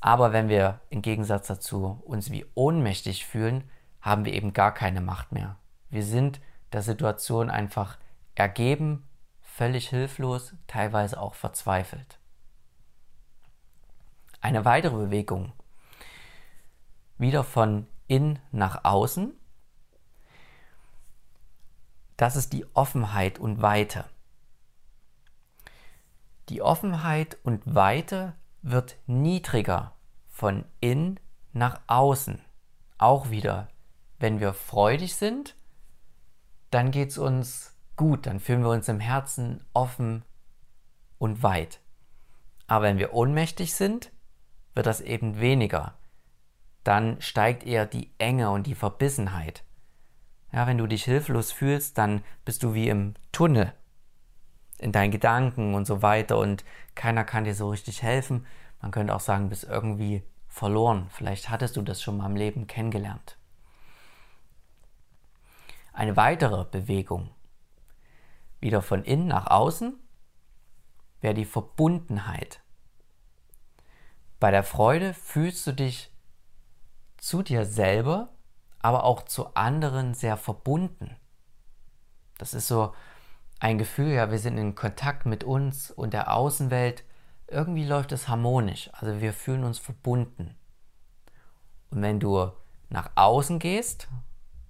Aber 0.00 0.32
wenn 0.32 0.48
wir 0.48 0.80
im 0.88 1.00
Gegensatz 1.00 1.46
dazu 1.46 2.02
uns 2.04 2.32
wie 2.32 2.46
ohnmächtig 2.56 3.24
fühlen, 3.24 3.70
haben 4.00 4.24
wir 4.24 4.32
eben 4.32 4.52
gar 4.52 4.74
keine 4.74 5.00
Macht 5.00 5.30
mehr. 5.30 5.54
Wir 5.90 6.02
sind 6.02 6.40
der 6.72 6.82
Situation 6.82 7.48
einfach 7.48 7.98
ergeben, 8.34 9.06
völlig 9.42 9.90
hilflos, 9.90 10.54
teilweise 10.66 11.20
auch 11.20 11.34
verzweifelt. 11.34 12.19
Eine 14.40 14.64
weitere 14.64 14.96
Bewegung, 14.96 15.52
wieder 17.18 17.44
von 17.44 17.86
in 18.06 18.38
nach 18.50 18.84
außen. 18.84 19.32
Das 22.16 22.36
ist 22.36 22.52
die 22.52 22.64
Offenheit 22.74 23.38
und 23.38 23.62
Weite. 23.62 24.04
Die 26.48 26.62
Offenheit 26.62 27.38
und 27.44 27.62
Weite 27.74 28.34
wird 28.62 28.96
niedriger 29.06 29.94
von 30.28 30.64
in 30.80 31.20
nach 31.52 31.80
außen. 31.86 32.40
Auch 32.98 33.30
wieder, 33.30 33.68
wenn 34.18 34.40
wir 34.40 34.52
freudig 34.52 35.16
sind, 35.16 35.54
dann 36.70 36.90
geht 36.90 37.10
es 37.10 37.18
uns 37.18 37.74
gut, 37.96 38.26
dann 38.26 38.40
fühlen 38.40 38.62
wir 38.62 38.70
uns 38.70 38.88
im 38.88 39.00
Herzen 39.00 39.64
offen 39.74 40.24
und 41.18 41.42
weit. 41.42 41.80
Aber 42.66 42.86
wenn 42.86 42.98
wir 42.98 43.12
ohnmächtig 43.12 43.74
sind, 43.74 44.10
wird 44.74 44.86
das 44.86 45.00
eben 45.00 45.40
weniger 45.40 46.00
dann 46.84 47.20
steigt 47.20 47.64
eher 47.64 47.86
die 47.86 48.10
Enge 48.18 48.50
und 48.50 48.66
die 48.66 48.74
Verbissenheit. 48.74 49.64
Ja, 50.52 50.66
wenn 50.66 50.78
du 50.78 50.86
dich 50.86 51.04
hilflos 51.04 51.52
fühlst, 51.52 51.98
dann 51.98 52.24
bist 52.44 52.62
du 52.62 52.74
wie 52.74 52.88
im 52.88 53.14
Tunnel 53.32 53.72
in 54.78 54.92
deinen 54.92 55.10
Gedanken 55.10 55.74
und 55.74 55.86
so 55.86 56.02
weiter 56.02 56.38
und 56.38 56.64
keiner 56.94 57.24
kann 57.24 57.44
dir 57.44 57.54
so 57.54 57.68
richtig 57.68 58.02
helfen. 58.02 58.46
Man 58.80 58.90
könnte 58.90 59.14
auch 59.14 59.20
sagen, 59.20 59.50
bist 59.50 59.64
irgendwie 59.64 60.22
verloren. 60.48 61.08
Vielleicht 61.10 61.50
hattest 61.50 61.76
du 61.76 61.82
das 61.82 62.02
schon 62.02 62.16
mal 62.16 62.26
im 62.26 62.36
Leben 62.36 62.66
kennengelernt. 62.66 63.36
Eine 65.92 66.16
weitere 66.16 66.64
Bewegung, 66.64 67.30
wieder 68.58 68.80
von 68.80 69.04
innen 69.04 69.26
nach 69.26 69.48
außen, 69.48 69.98
wäre 71.20 71.34
die 71.34 71.44
Verbundenheit. 71.44 72.62
Bei 74.40 74.50
der 74.50 74.64
Freude 74.64 75.12
fühlst 75.12 75.66
du 75.66 75.72
dich 75.72 76.10
zu 77.18 77.42
dir 77.42 77.66
selber, 77.66 78.30
aber 78.78 79.04
auch 79.04 79.22
zu 79.22 79.54
anderen 79.54 80.14
sehr 80.14 80.38
verbunden. 80.38 81.14
Das 82.38 82.54
ist 82.54 82.66
so 82.66 82.94
ein 83.60 83.76
Gefühl, 83.76 84.08
ja, 84.08 84.30
wir 84.30 84.38
sind 84.38 84.56
in 84.56 84.74
Kontakt 84.74 85.26
mit 85.26 85.44
uns 85.44 85.90
und 85.90 86.14
der 86.14 86.34
Außenwelt. 86.34 87.04
Irgendwie 87.48 87.84
läuft 87.84 88.12
es 88.12 88.28
harmonisch, 88.28 88.88
also 88.94 89.20
wir 89.20 89.34
fühlen 89.34 89.64
uns 89.64 89.78
verbunden. 89.78 90.56
Und 91.90 92.00
wenn 92.00 92.18
du 92.18 92.50
nach 92.88 93.10
außen 93.16 93.58
gehst 93.58 94.08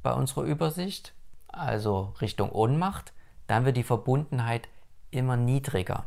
bei 0.02 0.12
unserer 0.12 0.42
Übersicht, 0.42 1.14
also 1.46 2.14
Richtung 2.20 2.50
Ohnmacht, 2.50 3.12
dann 3.46 3.64
wird 3.64 3.76
die 3.76 3.84
Verbundenheit 3.84 4.68
immer 5.12 5.36
niedriger, 5.36 6.06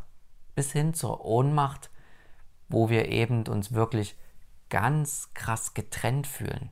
bis 0.54 0.72
hin 0.72 0.92
zur 0.92 1.24
Ohnmacht, 1.24 1.90
wo 2.68 2.88
wir 2.88 3.08
eben 3.08 3.46
uns 3.46 3.72
wirklich 3.72 4.16
ganz 4.70 5.32
krass 5.34 5.74
getrennt 5.74 6.26
fühlen. 6.26 6.70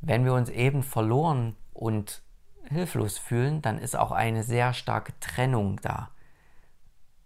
Wenn 0.00 0.24
wir 0.24 0.34
uns 0.34 0.48
eben 0.48 0.82
verloren 0.82 1.56
und 1.72 2.22
hilflos 2.68 3.18
fühlen, 3.18 3.62
dann 3.62 3.78
ist 3.78 3.96
auch 3.96 4.12
eine 4.12 4.42
sehr 4.42 4.72
starke 4.72 5.18
Trennung 5.20 5.80
da. 5.80 6.10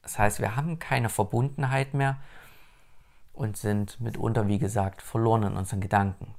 Das 0.02 0.18
heißt, 0.18 0.40
wir 0.40 0.56
haben 0.56 0.78
keine 0.78 1.08
Verbundenheit 1.08 1.94
mehr 1.94 2.18
und 3.32 3.56
sind 3.56 4.00
mitunter, 4.00 4.48
wie 4.48 4.58
gesagt, 4.58 5.02
verloren 5.02 5.42
in 5.42 5.56
unseren 5.56 5.80
Gedanken. 5.80 6.34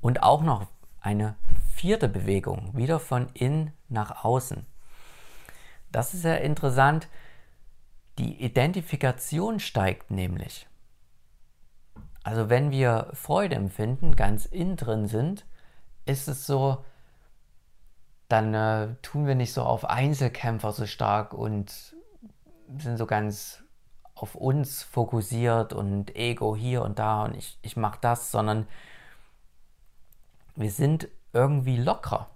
Und 0.00 0.22
auch 0.22 0.42
noch 0.42 0.66
eine 1.00 1.36
vierte 1.74 2.08
Bewegung, 2.08 2.76
wieder 2.76 3.00
von 3.00 3.28
innen 3.34 3.72
nach 3.88 4.24
außen. 4.24 4.66
Das 5.90 6.14
ist 6.14 6.22
sehr 6.22 6.40
interessant. 6.42 7.08
Die 8.18 8.42
Identifikation 8.42 9.60
steigt 9.60 10.10
nämlich. 10.10 10.68
Also 12.24 12.48
wenn 12.48 12.70
wir 12.70 13.10
Freude 13.14 13.56
empfinden, 13.56 14.14
ganz 14.14 14.46
innen 14.46 14.76
drin 14.76 15.06
sind, 15.06 15.44
ist 16.06 16.28
es 16.28 16.46
so, 16.46 16.84
dann 18.28 18.54
äh, 18.54 18.94
tun 19.02 19.26
wir 19.26 19.34
nicht 19.34 19.52
so 19.52 19.62
auf 19.62 19.84
Einzelkämpfer 19.84 20.72
so 20.72 20.86
stark 20.86 21.34
und 21.34 21.94
sind 22.78 22.96
so 22.96 23.06
ganz 23.06 23.62
auf 24.14 24.34
uns 24.34 24.82
fokussiert 24.82 25.72
und 25.72 26.14
Ego 26.14 26.54
hier 26.54 26.82
und 26.82 26.98
da 26.98 27.24
und 27.24 27.34
ich, 27.34 27.58
ich 27.62 27.76
mache 27.76 27.98
das, 28.00 28.30
sondern 28.30 28.68
wir 30.54 30.70
sind 30.70 31.08
irgendwie 31.32 31.76
locker. 31.76 32.28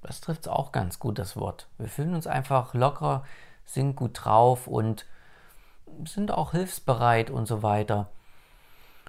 Das 0.00 0.20
trifft 0.20 0.48
auch 0.48 0.72
ganz 0.72 0.98
gut, 0.98 1.18
das 1.18 1.36
Wort. 1.36 1.68
Wir 1.78 1.88
fühlen 1.88 2.14
uns 2.14 2.26
einfach 2.26 2.74
locker, 2.74 3.24
sind 3.64 3.96
gut 3.96 4.20
drauf 4.24 4.66
und 4.66 5.06
sind 6.04 6.30
auch 6.30 6.52
hilfsbereit 6.52 7.30
und 7.30 7.46
so 7.46 7.62
weiter. 7.62 8.10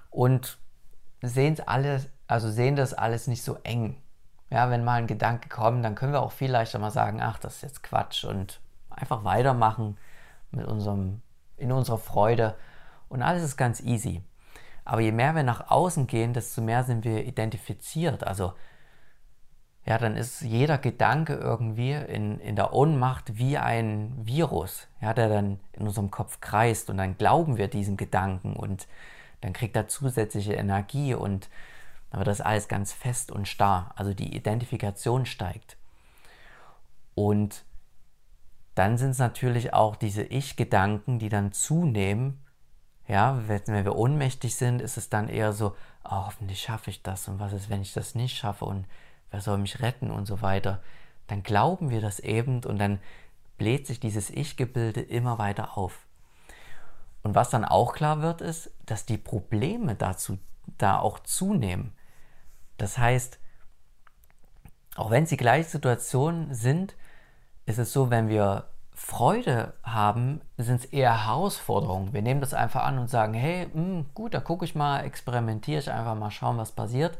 Und 0.09 0.57
sehen 1.21 1.57
alles, 1.65 2.09
also 2.27 2.49
sehen 2.49 2.75
das 2.75 2.93
alles 2.93 3.27
nicht 3.27 3.43
so 3.43 3.57
eng. 3.63 4.01
Ja, 4.49 4.69
wenn 4.69 4.83
mal 4.83 4.95
ein 4.95 5.07
Gedanke 5.07 5.49
kommt, 5.49 5.83
dann 5.83 5.95
können 5.95 6.13
wir 6.13 6.21
auch 6.21 6.31
viel 6.31 6.51
leichter 6.51 6.77
mal 6.79 6.91
sagen, 6.91 7.21
ach, 7.21 7.39
das 7.39 7.55
ist 7.55 7.61
jetzt 7.63 7.83
Quatsch 7.83 8.23
und 8.23 8.59
einfach 8.89 9.23
weitermachen 9.23 9.97
mit 10.51 10.67
unserem, 10.67 11.21
in 11.57 11.71
unserer 11.71 11.97
Freude 11.97 12.55
und 13.09 13.21
alles 13.23 13.43
ist 13.43 13.57
ganz 13.57 13.79
easy. 13.81 14.23
Aber 14.85 15.01
je 15.01 15.11
mehr 15.11 15.35
wir 15.35 15.43
nach 15.43 15.71
außen 15.71 16.07
gehen, 16.07 16.33
desto 16.33 16.61
mehr 16.61 16.83
sind 16.83 17.05
wir 17.05 17.25
identifiziert. 17.25 18.25
Also 18.25 18.53
ja, 19.85 19.97
dann 19.97 20.15
ist 20.15 20.41
jeder 20.41 20.77
Gedanke 20.77 21.33
irgendwie 21.33 21.91
in, 21.91 22.39
in 22.39 22.55
der 22.55 22.73
Ohnmacht 22.73 23.37
wie 23.37 23.57
ein 23.57 24.13
Virus, 24.23 24.87
ja, 25.01 25.13
der 25.13 25.27
dann 25.27 25.59
in 25.73 25.87
unserem 25.87 26.09
Kopf 26.09 26.39
kreist 26.39 26.89
und 26.89 26.97
dann 26.97 27.17
glauben 27.17 27.57
wir 27.57 27.67
diesem 27.67 27.97
Gedanken 27.97 28.53
und 28.53 28.87
dann 29.41 29.51
kriegt 29.51 29.75
er 29.75 29.89
zusätzliche 29.89 30.53
Energie 30.53 31.13
und 31.13 31.49
dann 32.09 32.19
wird 32.19 32.27
das 32.29 32.39
alles 32.39 32.69
ganz 32.69 32.93
fest 32.93 33.29
und 33.29 33.45
starr. 33.47 33.91
Also 33.95 34.13
die 34.13 34.35
Identifikation 34.35 35.25
steigt. 35.25 35.75
Und 37.13 37.65
dann 38.75 38.97
sind 38.97 39.11
es 39.11 39.19
natürlich 39.19 39.73
auch 39.73 39.97
diese 39.97 40.23
Ich-Gedanken, 40.23 41.19
die 41.19 41.29
dann 41.29 41.51
zunehmen. 41.51 42.39
Ja, 43.05 43.41
wenn 43.47 43.83
wir 43.83 43.97
ohnmächtig 43.97 44.55
sind, 44.55 44.81
ist 44.81 44.95
es 44.95 45.09
dann 45.09 45.27
eher 45.27 45.51
so, 45.51 45.75
oh, 46.05 46.25
hoffentlich 46.25 46.61
schaffe 46.61 46.89
ich 46.89 47.03
das 47.03 47.27
und 47.27 47.39
was 47.39 47.51
ist, 47.51 47.69
wenn 47.69 47.81
ich 47.81 47.91
das 47.91 48.15
nicht 48.15 48.37
schaffe 48.37 48.63
und 48.63 48.87
wer 49.33 49.41
soll 49.41 49.57
mich 49.57 49.81
retten 49.81 50.11
und 50.11 50.27
so 50.27 50.41
weiter. 50.43 50.79
Dann 51.25 51.41
glauben 51.41 51.89
wir 51.89 52.01
das 52.01 52.19
eben 52.19 52.63
und 52.63 52.77
dann 52.77 52.99
bläht 53.57 53.87
sich 53.87 53.99
dieses 53.99 54.29
Ich-Gebilde 54.29 55.01
immer 55.01 55.39
weiter 55.39 55.75
auf. 55.75 56.05
Und 57.23 57.33
was 57.33 57.49
dann 57.49 57.65
auch 57.65 57.93
klar 57.93 58.21
wird, 58.21 58.41
ist, 58.41 58.69
dass 58.85 59.07
die 59.07 59.17
Probleme 59.17 59.95
dazu 59.95 60.37
da 60.77 60.99
auch 60.99 61.19
zunehmen. 61.19 61.93
Das 62.77 62.99
heißt, 62.99 63.39
auch 64.95 65.09
wenn 65.09 65.25
sie 65.25 65.37
gleiche 65.37 65.69
Situationen 65.69 66.53
sind, 66.53 66.95
ist 67.65 67.79
es 67.79 67.91
so, 67.91 68.11
wenn 68.11 68.29
wir 68.29 68.67
Freude 68.93 69.73
haben, 69.81 70.41
sind 70.57 70.81
es 70.81 70.85
eher 70.85 71.25
Herausforderungen. 71.25 72.13
Wir 72.13 72.21
nehmen 72.21 72.41
das 72.41 72.53
einfach 72.53 72.83
an 72.83 72.99
und 72.99 73.09
sagen, 73.09 73.33
hey, 73.33 73.65
mh, 73.65 73.73
hm, 73.73 74.05
gut, 74.13 74.35
da 74.35 74.39
gucke 74.39 74.65
ich 74.65 74.75
mal, 74.75 75.03
experimentiere 75.03 75.79
ich 75.79 75.89
einfach 75.89 76.13
mal, 76.13 76.29
schauen, 76.29 76.59
was 76.59 76.71
passiert. 76.71 77.17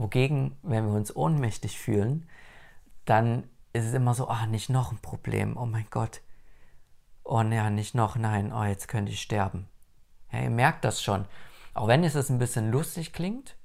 Wogegen, 0.00 0.56
wenn 0.62 0.86
wir 0.86 0.94
uns 0.94 1.14
ohnmächtig 1.14 1.78
fühlen, 1.78 2.26
dann 3.04 3.44
ist 3.74 3.84
es 3.84 3.92
immer 3.92 4.14
so, 4.14 4.28
ah, 4.28 4.46
nicht 4.46 4.70
noch 4.70 4.92
ein 4.92 4.98
Problem, 5.02 5.58
oh 5.58 5.66
mein 5.66 5.86
Gott. 5.90 6.22
Oh 7.22 7.42
ja, 7.42 7.68
nicht 7.68 7.94
noch, 7.94 8.16
nein, 8.16 8.50
oh, 8.50 8.64
jetzt 8.64 8.88
könnte 8.88 9.12
ich 9.12 9.20
sterben. 9.20 9.68
Ja, 10.32 10.40
ihr 10.40 10.48
merkt 10.48 10.86
das 10.86 11.02
schon. 11.02 11.26
Auch 11.74 11.86
wenn 11.86 12.02
es 12.02 12.30
ein 12.30 12.38
bisschen 12.38 12.70
lustig 12.70 13.12
klingt, 13.12 13.56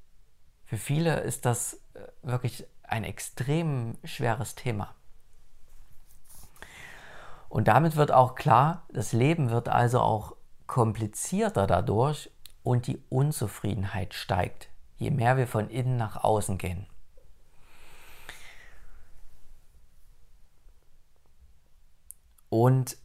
für 0.65 0.75
viele 0.75 1.21
ist 1.21 1.45
das 1.45 1.79
äh, 1.93 1.99
wirklich 2.21 2.67
ein 2.83 3.05
extrem 3.05 3.97
schweres 4.03 4.55
Thema. 4.55 4.93
Und 7.47 7.69
damit 7.69 7.95
wird 7.95 8.11
auch 8.11 8.35
klar, 8.35 8.85
das 8.89 9.13
Leben 9.13 9.51
wird 9.51 9.69
also 9.69 10.01
auch 10.01 10.35
komplizierter 10.67 11.65
dadurch 11.65 12.29
und 12.61 12.87
die 12.87 13.01
Unzufriedenheit 13.07 14.13
steigt, 14.13 14.67
je 14.97 15.11
mehr 15.11 15.37
wir 15.37 15.47
von 15.47 15.69
innen 15.69 15.97
nach 15.97 16.23
außen 16.23 16.57
gehen. 16.57 16.87
Und 22.49 22.97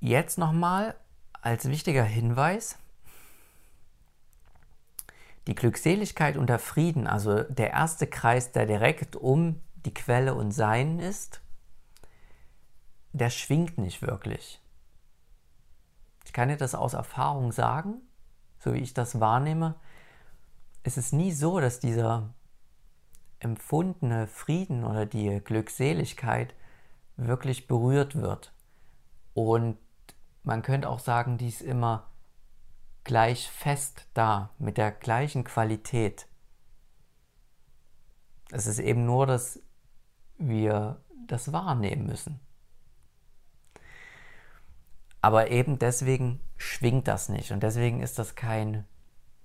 jetzt 0.00 0.38
nochmal 0.38 0.94
als 1.42 1.68
wichtiger 1.68 2.04
Hinweis, 2.04 2.78
die 5.46 5.54
Glückseligkeit 5.54 6.36
und 6.36 6.48
der 6.48 6.58
Frieden, 6.58 7.06
also 7.06 7.42
der 7.42 7.70
erste 7.70 8.06
Kreis, 8.06 8.52
der 8.52 8.66
direkt 8.66 9.16
um 9.16 9.60
die 9.84 9.92
Quelle 9.92 10.34
und 10.34 10.52
Sein 10.52 10.98
ist, 10.98 11.40
der 13.12 13.30
schwingt 13.30 13.78
nicht 13.78 14.02
wirklich. 14.02 14.60
Ich 16.24 16.32
kann 16.32 16.48
dir 16.48 16.56
das 16.56 16.74
aus 16.74 16.94
Erfahrung 16.94 17.52
sagen, 17.52 18.00
so 18.58 18.72
wie 18.72 18.78
ich 18.78 18.94
das 18.94 19.20
wahrnehme. 19.20 19.74
Es 20.84 20.98
ist 20.98 21.14
nie 21.14 21.32
so, 21.32 21.60
dass 21.60 21.80
dieser 21.80 22.34
empfundene 23.38 24.26
Frieden 24.26 24.84
oder 24.84 25.06
die 25.06 25.40
Glückseligkeit 25.42 26.54
wirklich 27.16 27.66
berührt 27.66 28.16
wird. 28.16 28.52
Und 29.32 29.78
man 30.42 30.60
könnte 30.60 30.90
auch 30.90 30.98
sagen, 30.98 31.38
die 31.38 31.48
ist 31.48 31.62
immer 31.62 32.10
gleich 33.02 33.48
fest 33.48 34.06
da, 34.12 34.50
mit 34.58 34.76
der 34.76 34.92
gleichen 34.92 35.44
Qualität. 35.44 36.26
Es 38.50 38.66
ist 38.66 38.78
eben 38.78 39.06
nur, 39.06 39.26
dass 39.26 39.60
wir 40.36 41.02
das 41.26 41.50
wahrnehmen 41.50 42.06
müssen. 42.06 42.40
Aber 45.22 45.50
eben 45.50 45.78
deswegen 45.78 46.40
schwingt 46.58 47.08
das 47.08 47.30
nicht 47.30 47.52
und 47.52 47.62
deswegen 47.62 48.02
ist 48.02 48.18
das 48.18 48.34
kein 48.34 48.84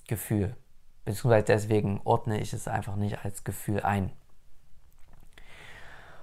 Gefühl. 0.05 0.57
Beziehungsweise 1.05 1.45
deswegen 1.45 2.01
ordne 2.03 2.39
ich 2.39 2.53
es 2.53 2.67
einfach 2.67 2.95
nicht 2.95 3.23
als 3.23 3.43
Gefühl 3.43 3.81
ein. 3.81 4.11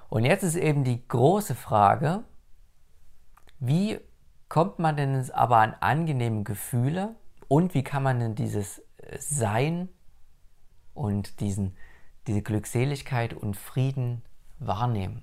Und 0.08 0.24
jetzt 0.24 0.42
ist 0.42 0.56
eben 0.56 0.84
die 0.84 1.06
große 1.08 1.54
Frage, 1.54 2.22
wie 3.58 3.98
kommt 4.48 4.78
man 4.78 4.96
denn 4.96 5.30
aber 5.32 5.58
an 5.58 5.74
angenehme 5.80 6.44
Gefühle 6.44 7.16
und 7.48 7.74
wie 7.74 7.82
kann 7.82 8.02
man 8.02 8.20
denn 8.20 8.34
dieses 8.34 8.82
Sein 9.18 9.88
und 10.94 11.40
diesen, 11.40 11.76
diese 12.26 12.42
Glückseligkeit 12.42 13.34
und 13.34 13.56
Frieden 13.56 14.22
wahrnehmen? 14.58 15.22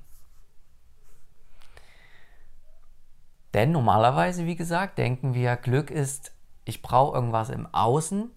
Denn 3.54 3.72
normalerweise, 3.72 4.46
wie 4.46 4.56
gesagt, 4.56 4.98
denken 4.98 5.34
wir, 5.34 5.56
Glück 5.56 5.92
ist, 5.92 6.34
ich 6.66 6.82
brauche 6.82 7.16
irgendwas 7.16 7.50
im 7.50 7.72
Außen, 7.72 8.32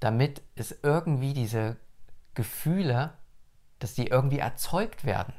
damit 0.00 0.42
es 0.54 0.78
irgendwie 0.82 1.34
diese 1.34 1.76
Gefühle, 2.34 3.14
dass 3.78 3.94
die 3.94 4.08
irgendwie 4.08 4.38
erzeugt 4.38 5.04
werden. 5.04 5.34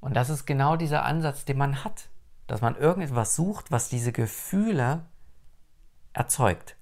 Und 0.00 0.14
das 0.14 0.30
ist 0.30 0.46
genau 0.46 0.76
dieser 0.76 1.04
Ansatz, 1.04 1.44
den 1.44 1.58
man 1.58 1.84
hat, 1.84 2.08
dass 2.46 2.60
man 2.60 2.76
irgendetwas 2.76 3.34
sucht, 3.34 3.70
was 3.70 3.88
diese 3.88 4.12
Gefühle 4.12 5.04
erzeugt. 6.12 6.76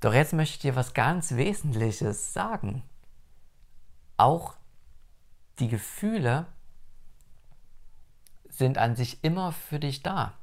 Doch 0.00 0.12
jetzt 0.12 0.32
möchte 0.32 0.56
ich 0.56 0.60
dir 0.60 0.76
was 0.76 0.92
ganz 0.92 1.32
Wesentliches 1.32 2.34
sagen. 2.34 2.82
Auch 4.16 4.54
die 5.58 5.68
Gefühle 5.68 6.46
sind 8.48 8.76
an 8.76 8.96
sich 8.96 9.24
immer 9.24 9.52
für 9.52 9.80
dich 9.80 10.02
da. 10.02 10.34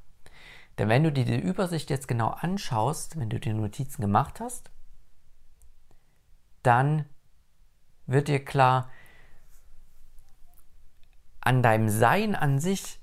Denn 0.82 0.90
wenn 0.90 1.04
du 1.04 1.12
dir 1.12 1.26
die 1.26 1.38
Übersicht 1.38 1.92
jetzt 1.92 2.08
genau 2.08 2.30
anschaust, 2.30 3.20
wenn 3.20 3.30
du 3.30 3.40
dir 3.40 3.54
Notizen 3.54 4.02
gemacht 4.02 4.40
hast, 4.40 4.72
dann 6.64 7.06
wird 8.08 8.28
dir 8.28 8.44
klar, 8.44 8.90
an 11.40 11.62
deinem 11.62 11.88
Sein 11.88 12.34
an 12.34 12.58
sich 12.58 13.00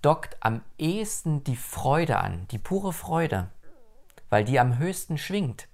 dockt 0.00 0.36
am 0.38 0.62
ehesten 0.78 1.42
die 1.42 1.56
Freude 1.56 2.20
an, 2.20 2.46
die 2.52 2.58
pure 2.58 2.92
Freude, 2.92 3.50
weil 4.30 4.44
die 4.44 4.60
am 4.60 4.78
höchsten 4.78 5.18
schwingt. 5.18 5.66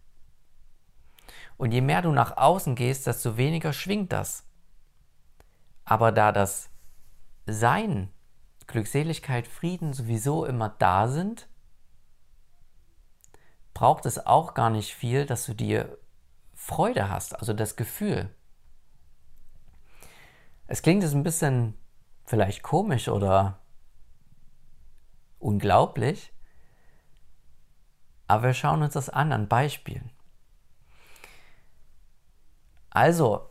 Und 1.59 1.72
je 1.72 1.83
mehr 1.83 2.01
du 2.01 2.11
nach 2.11 2.38
außen 2.38 2.75
gehst, 2.75 3.07
desto 3.07 3.37
weniger 3.37 3.75
schwingt 3.75 4.12
das. 4.12 4.46
Aber 5.85 6.11
da 6.11 6.33
das 6.33 6.70
Sein, 7.44 8.09
Glückseligkeit, 8.66 9.46
Frieden 9.46 9.92
sowieso 9.92 10.44
immer 10.44 10.68
da 10.68 11.09
sind, 11.09 11.48
braucht 13.75 14.07
es 14.07 14.27
auch 14.27 14.55
gar 14.55 14.70
nicht 14.70 14.94
viel, 14.94 15.27
dass 15.27 15.46
du 15.46 15.55
dir 15.55 15.98
Freude 16.55 17.09
hast, 17.09 17.38
also 17.38 17.53
das 17.53 17.77
Gefühl. 17.77 18.35
Es 20.66 20.83
klingt 20.83 21.03
jetzt 21.03 21.14
ein 21.14 21.25
bisschen 21.25 21.75
vielleicht 22.25 22.62
komisch 22.62 23.09
oder 23.09 23.59
unglaublich, 25.38 26.33
aber 28.29 28.44
wir 28.44 28.55
schauen 28.55 28.83
uns 28.83 28.94
das 28.94 29.11
an 29.11 29.33
an 29.33 29.48
Beispielen. 29.48 30.11
Also, 32.90 33.51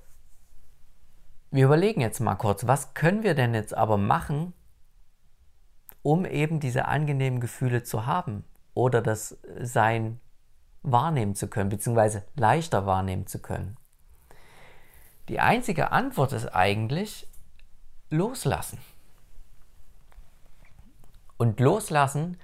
wir 1.50 1.66
überlegen 1.66 2.02
jetzt 2.02 2.20
mal 2.20 2.36
kurz, 2.36 2.66
was 2.66 2.94
können 2.94 3.24
wir 3.24 3.36
denn 3.36 3.54
jetzt 3.54 3.74
aber 3.74 3.98
machen, 3.98 4.54
um 6.04 6.26
eben 6.26 6.60
diese 6.60 6.88
angenehmen 6.88 7.40
Gefühle 7.40 7.84
zu 7.84 8.06
haben 8.06 8.44
oder 8.74 9.02
das 9.02 9.38
Sein 9.60 10.20
wahrnehmen 10.84 11.36
zu 11.36 11.48
können, 11.48 11.70
beziehungsweise 11.70 12.24
leichter 12.36 12.86
wahrnehmen 12.86 13.28
zu 13.28 13.40
können. 13.40 13.78
Die 15.30 15.40
einzige 15.40 15.92
Antwort 15.92 16.34
ist 16.34 16.48
eigentlich 16.48 17.28
loslassen. 18.10 18.80
Und 21.38 21.60
loslassen, 21.60 22.38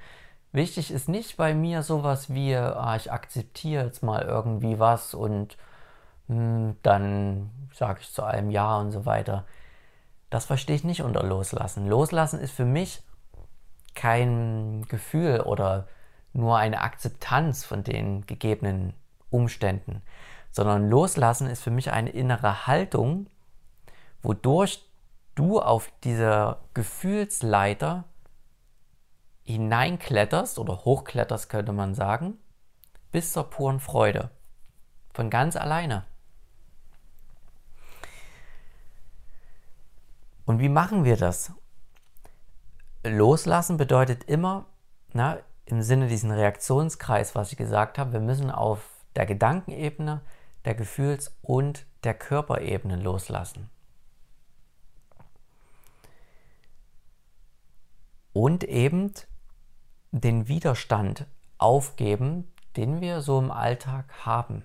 wichtig 0.51 0.91
ist 0.91 1.09
nicht 1.09 1.37
bei 1.37 1.53
mir 1.53 1.83
sowas 1.83 2.33
wie, 2.33 2.55
ah, 2.55 2.95
ich 2.95 3.11
akzeptiere 3.11 3.85
jetzt 3.85 4.03
mal 4.03 4.23
irgendwie 4.23 4.79
was 4.79 5.13
und 5.13 5.57
mh, 6.27 6.35
hm, 6.35 6.77
dann 6.83 7.51
sage 7.73 7.99
ich 8.01 8.11
zu 8.11 8.23
allem 8.23 8.49
Ja 8.49 8.77
und 8.77 8.91
so 8.91 9.05
weiter. 9.05 9.45
Das 10.29 10.45
verstehe 10.45 10.75
ich 10.75 10.83
nicht 10.83 11.01
unter 11.01 11.23
Loslassen. 11.23 11.87
Loslassen 11.87 12.39
ist 12.39 12.51
für 12.51 12.65
mich 12.65 13.03
kein 13.97 14.85
Gefühl 14.87 15.41
oder 15.41 15.87
nur 16.31 16.57
eine 16.57 16.81
Akzeptanz 16.81 17.65
von 17.65 17.83
den 17.83 18.25
gegebenen 18.27 18.93
Umständen, 19.29 20.01
sondern 20.51 20.89
Loslassen 20.89 21.47
ist 21.47 21.63
für 21.63 21.71
mich 21.71 21.91
eine 21.91 22.11
innere 22.11 22.67
Haltung, 22.67 23.27
wodurch 24.21 24.87
du 25.35 25.59
auf 25.59 25.91
dieser 26.03 26.61
Gefühlsleiter 26.73 28.05
hineinkletterst 29.43 30.59
oder 30.59 30.85
hochkletterst, 30.85 31.49
könnte 31.49 31.73
man 31.73 31.95
sagen, 31.95 32.37
bis 33.11 33.33
zur 33.33 33.49
puren 33.49 33.79
Freude. 33.79 34.29
Von 35.13 35.29
ganz 35.29 35.55
alleine. 35.55 36.05
Und 40.45 40.59
wie 40.59 40.69
machen 40.69 41.03
wir 41.03 41.17
das? 41.17 41.51
Loslassen 43.03 43.77
bedeutet 43.77 44.23
immer, 44.25 44.65
na, 45.13 45.39
im 45.65 45.81
Sinne 45.81 46.07
diesen 46.07 46.31
Reaktionskreis, 46.31 47.35
was 47.35 47.51
ich 47.51 47.57
gesagt 47.57 47.97
habe, 47.97 48.13
wir 48.13 48.19
müssen 48.19 48.51
auf 48.51 48.79
der 49.15 49.25
Gedankenebene, 49.25 50.21
der 50.65 50.75
Gefühls- 50.75 51.35
und 51.41 51.85
der 52.03 52.13
Körperebene 52.13 52.95
loslassen. 52.95 53.69
Und 58.33 58.63
eben 58.63 59.13
den 60.11 60.47
Widerstand 60.47 61.25
aufgeben, 61.57 62.51
den 62.75 63.01
wir 63.01 63.21
so 63.21 63.39
im 63.39 63.51
Alltag 63.51 64.05
haben. 64.25 64.63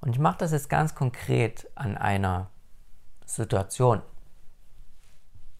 Und 0.00 0.12
ich 0.12 0.18
mache 0.18 0.38
das 0.38 0.52
jetzt 0.52 0.70
ganz 0.70 0.94
konkret 0.94 1.68
an 1.74 1.96
einer 1.96 2.50
Situation. 3.26 4.02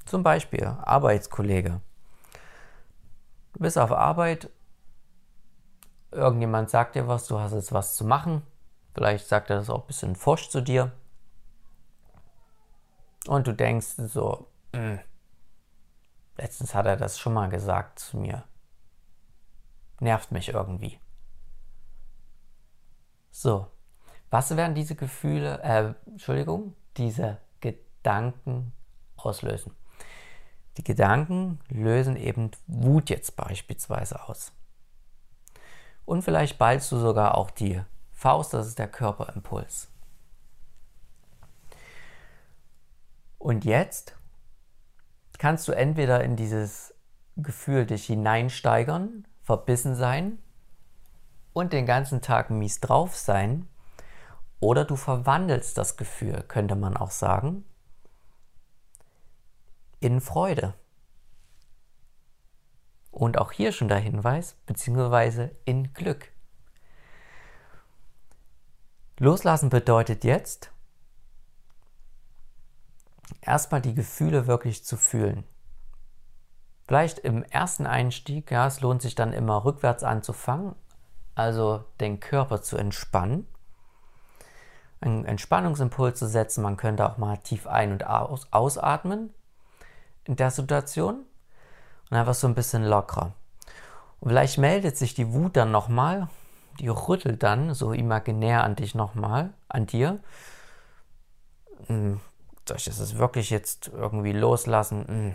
Zum 0.07 0.23
Beispiel 0.23 0.65
Arbeitskollege. 0.65 1.81
Du 3.53 3.61
bist 3.61 3.79
auf 3.79 3.93
Arbeit, 3.93 4.51
irgendjemand 6.11 6.71
sagt 6.71 6.95
dir 6.95 7.09
was, 7.09 7.27
du 7.27 7.39
hast 7.39 7.53
jetzt 7.53 7.73
was 7.73 7.97
zu 7.97 8.05
machen. 8.05 8.43
Vielleicht 8.95 9.29
sagt 9.29 9.51
er 9.51 9.57
das 9.57 9.71
auch 9.71 9.83
ein 9.83 9.87
bisschen 9.87 10.17
forsch 10.17 10.49
zu 10.51 10.61
dir. 10.61 10.93
Und 13.27 13.47
du 13.47 13.53
denkst 13.53 13.95
so, 13.97 14.49
mh, 14.73 14.81
hm, 14.81 15.01
letztens 16.37 16.75
hat 16.75 16.87
er 16.87 16.97
das 16.97 17.19
schon 17.19 17.35
mal 17.35 17.49
gesagt 17.49 17.99
zu 17.99 18.17
mir. 18.17 18.45
Nervt 20.01 20.33
mich 20.33 20.49
irgendwie. 20.49 20.99
So, 23.31 23.67
was 24.31 24.57
werden 24.57 24.75
diese 24.75 24.95
Gefühle, 24.95 25.61
äh, 25.63 25.95
Entschuldigung, 26.11 26.75
diese 26.97 27.39
Gedanken 27.61 28.73
auslösen? 29.17 29.75
Die 30.77 30.85
Gedanken 30.85 31.59
lösen 31.69 32.17
eben 32.17 32.51
Wut 32.67 33.11
jetzt 33.11 33.37
beispielsweise 33.37 34.29
aus. 34.29 34.53
Und 36.05 36.23
vielleicht 36.23 36.59
ballst 36.59 36.91
du 36.93 36.99
sogar 36.99 37.37
auch 37.37 37.51
die 37.51 37.81
Faust, 38.13 38.55
das 38.55 38.67
ist 38.67 38.79
der 38.79 38.89
Körperimpuls. 38.89 39.89
Und 43.39 43.65
jetzt 43.65 44.17
kannst 45.39 45.67
du 45.69 45.73
entweder 45.73 46.23
in 46.23 46.37
dieses 46.37 46.95
Gefühl 47.37 47.87
dich 47.87 48.07
hineinsteigern, 48.07 49.27
verbissen 49.43 49.95
sein 49.95 50.39
und 51.53 51.73
den 51.73 51.87
ganzen 51.87 52.21
Tag 52.21 52.51
mies 52.51 52.81
drauf 52.81 53.17
sein, 53.17 53.67
oder 54.61 54.85
du 54.85 54.95
verwandelst 54.95 55.79
das 55.79 55.97
Gefühl, 55.97 56.45
könnte 56.47 56.77
man 56.77 56.97
auch 56.97 57.11
sagen, 57.11 57.65
in 60.01 60.21
Freude. 60.21 60.75
Und 63.11 63.39
auch 63.39 63.53
hier 63.53 63.73
schon 63.73 63.89
der 63.89 63.99
Hinweis, 63.99 64.57
beziehungsweise 64.67 65.55
in 65.65 65.93
Glück. 65.93 66.33
Loslassen 69.19 69.69
bedeutet 69.69 70.25
jetzt, 70.25 70.73
erstmal 73.43 73.83
die 73.83 73.95
Gefühle 73.95 74.47
wirklich 74.47 74.85
zu 74.85 74.97
fühlen. 74.97 75.45
Vielleicht 76.87 77.19
im 77.19 77.45
ersten 77.45 77.87
Einstieg, 77.87 78.51
ja, 78.51 78.67
es 78.67 78.81
lohnt 78.81 79.03
sich 79.03 79.15
dann 79.15 79.33
immer 79.33 79.65
rückwärts 79.65 80.03
anzufangen, 80.03 80.75
also 81.35 81.85
den 82.01 82.19
Körper 82.19 82.63
zu 82.63 82.77
entspannen, 82.77 83.47
einen 85.01 85.25
Entspannungsimpuls 85.25 86.19
zu 86.19 86.27
setzen. 86.27 86.63
Man 86.63 86.77
könnte 86.77 87.09
auch 87.09 87.19
mal 87.19 87.37
tief 87.37 87.67
ein- 87.67 87.93
und 87.93 88.07
aus 88.07 88.53
ausatmen 88.53 89.33
in 90.31 90.37
der 90.37 90.53
Situation 90.53 91.27
und 92.09 92.17
einfach 92.17 92.35
so 92.35 92.47
ein 92.47 92.55
bisschen 92.55 92.85
lockerer. 92.85 93.33
Und 94.21 94.29
vielleicht 94.29 94.59
meldet 94.59 94.97
sich 94.97 95.13
die 95.13 95.33
Wut 95.33 95.57
dann 95.57 95.73
nochmal, 95.73 96.29
die 96.79 96.87
rüttelt 96.87 97.43
dann 97.43 97.75
so 97.75 97.93
imaginär 97.93 98.63
an 98.63 98.77
dich 98.77 98.95
nochmal, 98.95 99.53
an 99.69 99.87
dir. 99.87 100.21
Hm, 101.87 102.21
soll 102.67 102.77
ich 102.77 102.85
das 102.85 103.19
wirklich 103.19 103.51
jetzt 103.51 103.89
irgendwie 103.89 104.33
loslassen? 104.33 105.05
Hm, 105.09 105.35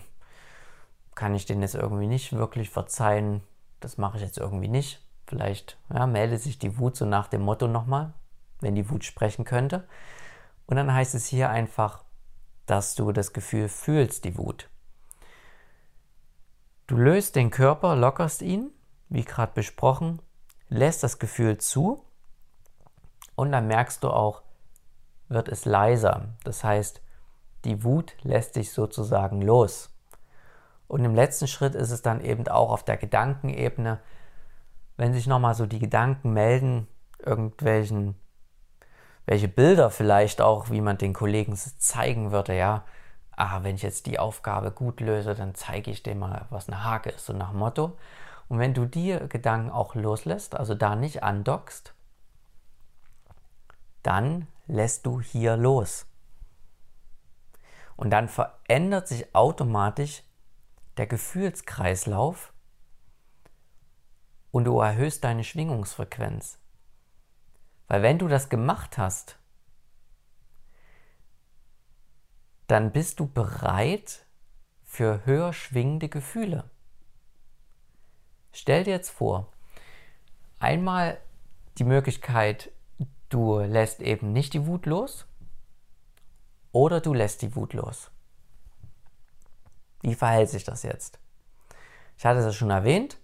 kann 1.14 1.36
ich 1.36 1.46
den 1.46 1.62
jetzt 1.62 1.76
irgendwie 1.76 2.08
nicht 2.08 2.32
wirklich 2.32 2.70
verzeihen? 2.70 3.42
Das 3.82 3.98
mache 3.98 4.16
ich 4.16 4.24
jetzt 4.24 4.38
irgendwie 4.38 4.70
nicht. 4.70 5.06
Vielleicht 5.28 5.78
ja, 5.94 6.08
meldet 6.08 6.42
sich 6.42 6.58
die 6.58 6.78
Wut 6.78 6.96
so 6.96 7.06
nach 7.06 7.28
dem 7.28 7.42
Motto 7.42 7.68
nochmal, 7.68 8.14
wenn 8.62 8.76
die 8.76 8.90
Wut 8.90 9.04
sprechen 9.04 9.44
könnte. 9.44 9.86
Und 10.68 10.78
dann 10.78 10.94
heißt 10.94 11.16
es 11.16 11.26
hier 11.26 11.50
einfach, 11.50 12.06
dass 12.66 12.96
du 12.96 13.12
das 13.12 13.34
Gefühl 13.34 13.68
fühlst, 13.68 14.24
die 14.24 14.38
Wut. 14.38 14.70
Du 16.88 16.98
löst 16.98 17.36
den 17.36 17.50
Körper, 17.50 17.96
lockerst 17.96 18.44
ihn, 18.44 18.70
wie 19.10 19.26
gerade 19.26 19.54
besprochen, 19.54 20.22
lässt 20.70 21.02
das 21.02 21.18
Gefühl 21.18 21.58
zu 21.58 22.06
und 23.36 23.52
dann 23.52 23.66
merkst 23.68 24.04
du 24.04 24.10
auch, 24.10 24.44
wird 25.28 25.50
es 25.50 25.66
leiser. 25.66 26.30
Das 26.44 26.64
heißt, 26.64 27.02
die 27.64 27.84
Wut 27.84 28.16
lässt 28.22 28.54
sich 28.54 28.72
sozusagen 28.72 29.42
los. 29.42 29.90
Und 30.88 31.04
im 31.04 31.16
letzten 31.16 31.48
Schritt 31.48 31.74
ist 31.74 31.90
es 31.90 32.04
dann 32.04 32.22
eben 32.22 32.48
auch 32.48 32.70
auf 32.70 32.84
der 32.84 32.98
Gedankenebene, 32.98 34.00
wenn 34.98 35.14
sich 35.14 35.26
nochmal 35.26 35.56
so 35.56 35.66
die 35.66 35.80
Gedanken 35.80 36.34
melden, 36.34 36.88
irgendwelchen, 37.18 38.16
welche 39.26 39.48
Bilder 39.48 39.90
vielleicht 39.90 40.40
auch, 40.40 40.70
wie 40.70 40.82
man 40.82 41.00
den 41.00 41.14
Kollegen 41.14 41.56
zeigen 41.56 42.32
würde, 42.32 42.56
ja, 42.56 42.84
ah, 43.36 43.64
wenn 43.64 43.76
ich 43.76 43.82
jetzt 43.82 44.06
die 44.06 44.20
Aufgabe 44.20 44.72
gut 44.72 45.00
löse, 45.00 45.36
dann 45.36 45.56
zeige 45.56 45.92
ich 45.92 46.04
dem 46.04 46.20
mal, 46.20 46.46
was 46.50 46.68
eine 46.68 46.84
Hake 46.84 47.10
ist, 47.10 47.26
so 47.26 47.34
nach 47.34 47.54
Motto. 47.54 47.98
Und 48.48 48.60
wenn 48.60 48.74
du 48.74 48.86
die 48.86 49.18
Gedanken 49.30 49.72
auch 49.72 49.96
loslässt, 49.96 50.56
also 50.56 50.76
da 50.76 50.96
nicht 50.96 51.24
andockst, 51.24 51.94
dann 54.04 54.48
lässt 54.68 55.06
du 55.06 55.20
hier 55.20 55.58
los. 55.58 56.06
Und 57.96 58.12
dann 58.12 58.28
verändert 58.28 59.08
sich 59.08 59.34
automatisch 59.34 60.24
der 60.98 61.08
Gefühlskreislauf 61.08 62.54
und 64.52 64.66
du 64.66 64.80
erhöhst 64.80 65.24
deine 65.24 65.44
Schwingungsfrequenz. 65.44 66.60
Weil 67.88 68.02
wenn 68.02 68.20
du 68.20 68.28
das 68.28 68.50
gemacht 68.50 68.98
hast, 68.98 69.38
dann 72.68 72.92
bist 72.92 73.20
du 73.20 73.28
bereit 73.28 74.26
für 74.84 75.26
höher 75.26 75.54
schwingende 75.54 76.10
Gefühle. 76.10 76.70
Stell 78.52 78.86
dir 78.86 78.92
jetzt 78.92 79.10
vor, 79.10 79.52
einmal 80.60 81.20
die 81.78 81.84
Möglichkeit, 81.84 82.72
du 83.30 83.60
lässt 83.60 84.02
eben 84.02 84.32
nicht 84.32 84.54
die 84.54 84.66
Wut 84.66 84.86
los 84.86 85.28
oder 86.72 87.02
du 87.02 87.14
lässt 87.14 87.42
die 87.42 87.56
Wut 87.56 87.74
los. 87.74 88.12
Wie 90.02 90.16
verhält 90.16 90.50
sich 90.50 90.64
das 90.64 90.84
jetzt? 90.84 91.20
Ich 92.18 92.26
hatte 92.26 92.40
es 92.40 92.56
schon 92.56 92.70
erwähnt, 92.70 93.18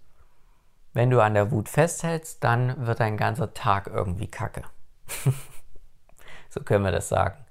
wenn 0.92 1.10
du 1.10 1.22
an 1.22 1.34
der 1.34 1.50
Wut 1.50 1.68
festhältst, 1.68 2.44
dann 2.44 2.86
wird 2.86 3.00
dein 3.00 3.16
ganzer 3.16 3.54
Tag 3.54 3.86
irgendwie 3.86 4.28
kacke. 4.28 4.62
so 6.50 6.60
können 6.60 6.84
wir 6.84 6.92
das 6.92 7.08
sagen. 7.08 7.42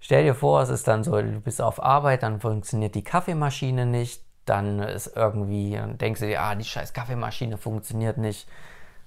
Stell 0.00 0.24
dir 0.24 0.34
vor, 0.34 0.62
es 0.62 0.68
ist 0.68 0.86
dann 0.86 1.04
so, 1.04 1.20
du 1.20 1.40
bist 1.40 1.60
auf 1.60 1.82
Arbeit, 1.82 2.22
dann 2.22 2.40
funktioniert 2.40 2.94
die 2.94 3.04
Kaffeemaschine 3.04 3.86
nicht, 3.86 4.22
dann 4.44 4.78
ist 4.80 5.16
irgendwie, 5.16 5.72
dann 5.76 5.98
denkst 5.98 6.20
du 6.20 6.26
dir, 6.26 6.40
ah, 6.40 6.54
die 6.54 6.64
scheiß 6.64 6.92
Kaffeemaschine 6.92 7.58
funktioniert 7.58 8.18
nicht. 8.18 8.48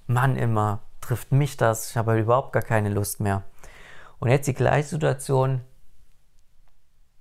Mann, 0.06 0.36
immer 0.36 0.80
trifft 1.00 1.32
mich 1.32 1.56
das, 1.56 1.90
ich 1.90 1.96
habe 1.96 2.12
halt 2.12 2.22
überhaupt 2.22 2.52
gar 2.52 2.62
keine 2.62 2.90
Lust 2.90 3.20
mehr. 3.20 3.42
Und 4.18 4.28
jetzt 4.28 4.46
die 4.46 4.54
gleiche 4.54 4.88
Situation, 4.88 5.62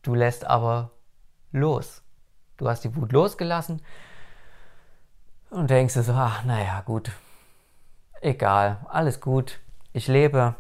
du 0.01 0.15
lässt 0.15 0.45
aber 0.45 0.91
los. 1.51 2.01
Du 2.57 2.67
hast 2.67 2.83
die 2.83 2.93
Wut 2.95 3.13
losgelassen 3.13 3.81
und 5.49 5.69
denkst 5.69 5.93
dir 5.93 6.03
so, 6.03 6.11
ach, 6.11 6.43
naja, 6.43 6.81
gut, 6.81 7.11
egal, 8.21 8.85
alles 8.89 9.21
gut, 9.21 9.59
ich 9.93 10.07
lebe, 10.07 10.55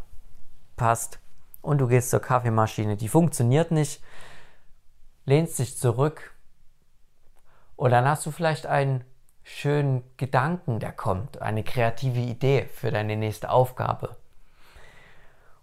passt 0.77 1.19
und 1.69 1.77
du 1.77 1.87
gehst 1.87 2.09
zur 2.09 2.19
Kaffeemaschine, 2.19 2.97
die 2.97 3.07
funktioniert 3.07 3.69
nicht, 3.69 4.01
lehnst 5.25 5.59
dich 5.59 5.77
zurück 5.77 6.33
und 7.75 7.91
dann 7.91 8.07
hast 8.07 8.25
du 8.25 8.31
vielleicht 8.31 8.65
einen 8.65 9.03
schönen 9.43 10.01
Gedanken, 10.17 10.79
der 10.79 10.91
kommt, 10.91 11.43
eine 11.43 11.63
kreative 11.63 12.21
Idee 12.21 12.65
für 12.65 12.89
deine 12.89 13.15
nächste 13.15 13.51
Aufgabe. 13.51 14.17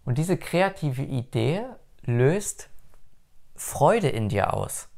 Und 0.05 0.17
diese 0.17 0.37
kreative 0.37 1.03
Idee 1.03 1.65
löst 2.03 2.71
Freude 3.57 4.09
in 4.09 4.29
dir 4.29 4.55
aus. 4.55 4.89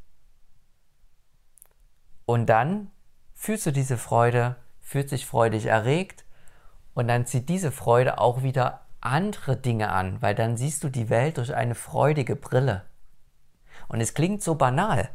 Und 2.26 2.50
dann 2.50 2.90
fühlst 3.34 3.64
du 3.64 3.72
diese 3.72 3.96
Freude, 3.96 4.56
fühlt 4.82 5.08
sich 5.08 5.24
freudig 5.24 5.64
erregt 5.64 6.26
Und 6.92 7.08
dann 7.08 7.24
zieht 7.24 7.48
diese 7.48 7.72
Freude 7.72 8.18
auch 8.18 8.42
wieder 8.42 8.82
andere 9.00 9.56
Dinge 9.56 9.90
an, 9.90 10.20
weil 10.22 10.34
dann 10.34 10.56
siehst 10.56 10.82
du 10.84 10.88
die 10.88 11.08
Welt 11.08 11.38
durch 11.38 11.54
eine 11.54 11.74
freudige 11.74 12.36
Brille. 12.36 12.84
Und 13.88 14.00
es 14.00 14.14
klingt 14.14 14.42
so 14.42 14.54
banal. 14.54 15.08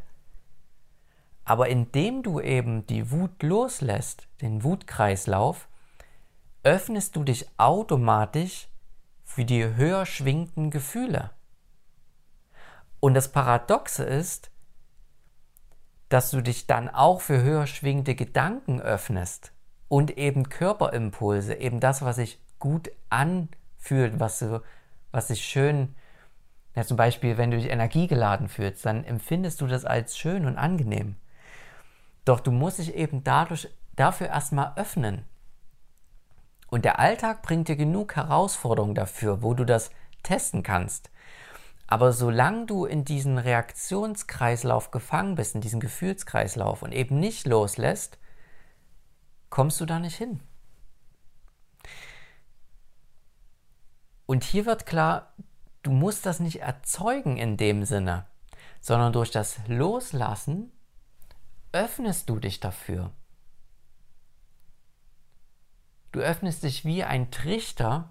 Aber 1.44 1.68
indem 1.68 2.22
du 2.22 2.40
eben 2.40 2.86
die 2.86 3.10
Wut 3.10 3.42
loslässt, 3.42 4.28
den 4.40 4.62
Wutkreislauf, 4.62 5.68
öffnest 6.62 7.14
du 7.16 7.24
dich 7.24 7.46
automatisch 7.58 8.68
für 9.24 9.44
die 9.44 9.74
höher 9.74 10.06
schwingenden 10.06 10.70
Gefühle. 10.70 11.30
Und 13.00 13.14
das 13.14 13.30
Paradoxe 13.30 14.04
ist, 14.04 14.50
dass 16.08 16.30
du 16.30 16.40
dich 16.40 16.66
dann 16.66 16.88
auch 16.88 17.20
für 17.20 17.42
höher 17.42 17.66
schwingende 17.66 18.14
Gedanken 18.14 18.80
öffnest 18.80 19.52
und 19.88 20.16
eben 20.16 20.48
Körperimpulse, 20.48 21.54
eben 21.54 21.80
das, 21.80 22.02
was 22.02 22.16
sich 22.16 22.40
gut 22.58 22.90
anfühlt, 23.10 23.58
was, 24.18 24.38
so, 24.38 24.60
was 25.10 25.28
sich 25.28 25.44
schön, 25.44 25.94
ja, 26.74 26.84
zum 26.84 26.96
Beispiel, 26.96 27.38
wenn 27.38 27.50
du 27.50 27.56
dich 27.56 27.70
energiegeladen 27.70 28.48
fühlst, 28.48 28.84
dann 28.84 29.04
empfindest 29.04 29.60
du 29.60 29.66
das 29.66 29.84
als 29.84 30.18
schön 30.18 30.44
und 30.46 30.58
angenehm. 30.58 31.16
Doch 32.24 32.40
du 32.40 32.50
musst 32.50 32.78
dich 32.78 32.94
eben 32.94 33.22
dadurch, 33.22 33.68
dafür 33.96 34.28
erstmal 34.28 34.72
öffnen. 34.76 35.24
Und 36.68 36.84
der 36.84 36.98
Alltag 36.98 37.42
bringt 37.42 37.68
dir 37.68 37.76
genug 37.76 38.16
Herausforderungen 38.16 38.94
dafür, 38.94 39.42
wo 39.42 39.54
du 39.54 39.64
das 39.64 39.90
testen 40.24 40.62
kannst. 40.62 41.10
Aber 41.86 42.12
solange 42.12 42.66
du 42.66 42.86
in 42.86 43.04
diesem 43.04 43.38
Reaktionskreislauf 43.38 44.90
gefangen 44.90 45.36
bist, 45.36 45.54
in 45.54 45.60
diesem 45.60 45.80
Gefühlskreislauf 45.80 46.82
und 46.82 46.92
eben 46.92 47.20
nicht 47.20 47.46
loslässt, 47.46 48.18
kommst 49.50 49.80
du 49.80 49.86
da 49.86 50.00
nicht 50.00 50.16
hin. 50.16 50.40
Und 54.26 54.44
hier 54.44 54.66
wird 54.66 54.86
klar, 54.86 55.32
du 55.82 55.90
musst 55.90 56.26
das 56.26 56.40
nicht 56.40 56.60
erzeugen 56.60 57.36
in 57.36 57.56
dem 57.56 57.84
Sinne, 57.84 58.26
sondern 58.80 59.12
durch 59.12 59.30
das 59.30 59.58
Loslassen 59.66 60.72
öffnest 61.72 62.28
du 62.28 62.38
dich 62.38 62.60
dafür. 62.60 63.10
Du 66.12 66.20
öffnest 66.20 66.62
dich 66.62 66.84
wie 66.84 67.02
ein 67.02 67.30
Trichter 67.30 68.10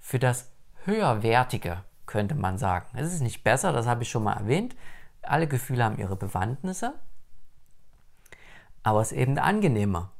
für 0.00 0.18
das 0.18 0.50
Höherwertige, 0.84 1.84
könnte 2.04 2.34
man 2.34 2.58
sagen. 2.58 2.86
Es 2.98 3.12
ist 3.12 3.20
nicht 3.20 3.44
besser, 3.44 3.72
das 3.72 3.86
habe 3.86 4.02
ich 4.02 4.10
schon 4.10 4.24
mal 4.24 4.36
erwähnt. 4.36 4.74
Alle 5.22 5.46
Gefühle 5.46 5.84
haben 5.84 5.98
ihre 5.98 6.16
Bewandtnisse, 6.16 6.94
aber 8.82 9.00
es 9.00 9.12
ist 9.12 9.18
eben 9.18 9.38
angenehmer. 9.38 10.10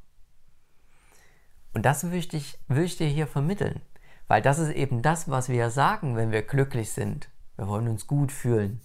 Und 1.73 1.85
das 1.85 2.09
will 2.09 2.17
ich, 2.17 2.57
will 2.67 2.85
ich 2.85 2.97
dir 2.97 3.07
hier 3.07 3.27
vermitteln, 3.27 3.81
weil 4.27 4.41
das 4.41 4.59
ist 4.59 4.71
eben 4.71 5.01
das, 5.01 5.29
was 5.29 5.49
wir 5.49 5.69
sagen, 5.69 6.15
wenn 6.15 6.31
wir 6.31 6.41
glücklich 6.41 6.91
sind. 6.91 7.29
Wir 7.57 7.67
wollen 7.67 7.87
uns 7.87 8.07
gut 8.07 8.31
fühlen. 8.31 8.81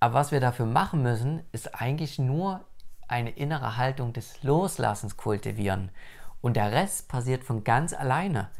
Aber 0.00 0.14
was 0.14 0.32
wir 0.32 0.40
dafür 0.40 0.66
machen 0.66 1.02
müssen, 1.02 1.42
ist 1.52 1.80
eigentlich 1.80 2.18
nur 2.18 2.64
eine 3.08 3.30
innere 3.30 3.76
Haltung 3.76 4.12
des 4.12 4.42
Loslassens 4.42 5.16
kultivieren. 5.16 5.90
Und 6.40 6.56
der 6.56 6.72
Rest 6.72 7.08
passiert 7.08 7.44
von 7.44 7.62
ganz 7.62 7.92
alleine. 7.92 8.50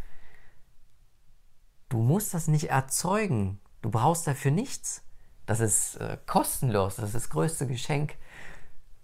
Du 1.89 1.99
musst 1.99 2.33
das 2.33 2.49
nicht 2.49 2.71
erzeugen. 2.71 3.61
Du 3.83 3.91
brauchst 3.91 4.27
dafür 4.27 4.51
nichts. 4.51 5.05
Das 5.47 5.61
ist 5.61 5.97
äh, 5.97 6.17
kostenlos. 6.27 6.97
Das 6.97 7.07
ist 7.07 7.15
das 7.15 7.31
größte 7.31 7.67
Geschenk 7.67 8.15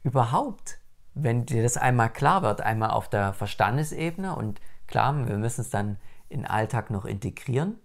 überhaupt. 0.04 0.78
Wenn 1.14 1.44
dir 1.44 1.62
das 1.62 1.76
einmal 1.76 2.12
klar 2.12 2.42
wird, 2.42 2.60
einmal 2.60 2.90
auf 2.90 3.08
der 3.08 3.32
Verstandesebene 3.32 4.36
und 4.36 4.60
klar, 4.86 5.26
wir 5.26 5.36
müssen 5.36 5.62
es 5.62 5.70
dann 5.70 5.98
in 6.28 6.40
den 6.40 6.46
Alltag 6.46 6.90
noch 6.90 7.04
integrieren. 7.04 7.78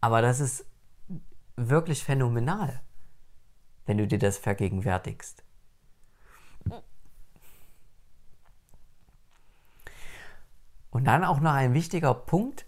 Aber 0.00 0.22
das 0.22 0.40
ist 0.40 0.66
wirklich 1.56 2.04
phänomenal, 2.04 2.82
wenn 3.86 3.98
du 3.98 4.06
dir 4.06 4.18
das 4.18 4.38
vergegenwärtigst. 4.38 5.42
Und 10.90 11.04
dann 11.04 11.24
auch 11.24 11.40
noch 11.40 11.52
ein 11.52 11.74
wichtiger 11.74 12.14
Punkt, 12.14 12.64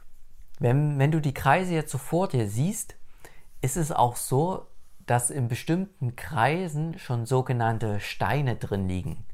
wenn, 0.59 0.99
wenn 0.99 1.11
du 1.11 1.21
die 1.21 1.33
Kreise 1.33 1.73
jetzt 1.73 1.91
so 1.91 1.99
vor 1.99 2.29
dir 2.29 2.49
siehst, 2.49 2.97
ist 3.63 3.77
es 3.77 3.91
auch 3.91 4.17
so, 4.17 4.67
dass 5.07 5.31
in 5.31 5.49
bestimmten 5.49 6.15
Kreisen 6.17 6.99
schon 6.99 7.25
sogenannte 7.25 8.01
Steine 8.01 8.57
drin 8.57 8.87
liegen. 8.87 9.25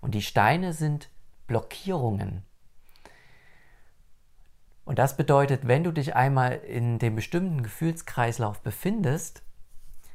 Und 0.00 0.14
die 0.14 0.22
Steine 0.22 0.72
sind 0.72 1.10
Blockierungen. 1.46 2.42
Und 4.88 4.98
das 4.98 5.18
bedeutet, 5.18 5.68
wenn 5.68 5.84
du 5.84 5.92
dich 5.92 6.16
einmal 6.16 6.54
in 6.66 6.98
dem 6.98 7.14
bestimmten 7.14 7.62
Gefühlskreislauf 7.62 8.62
befindest, 8.62 9.42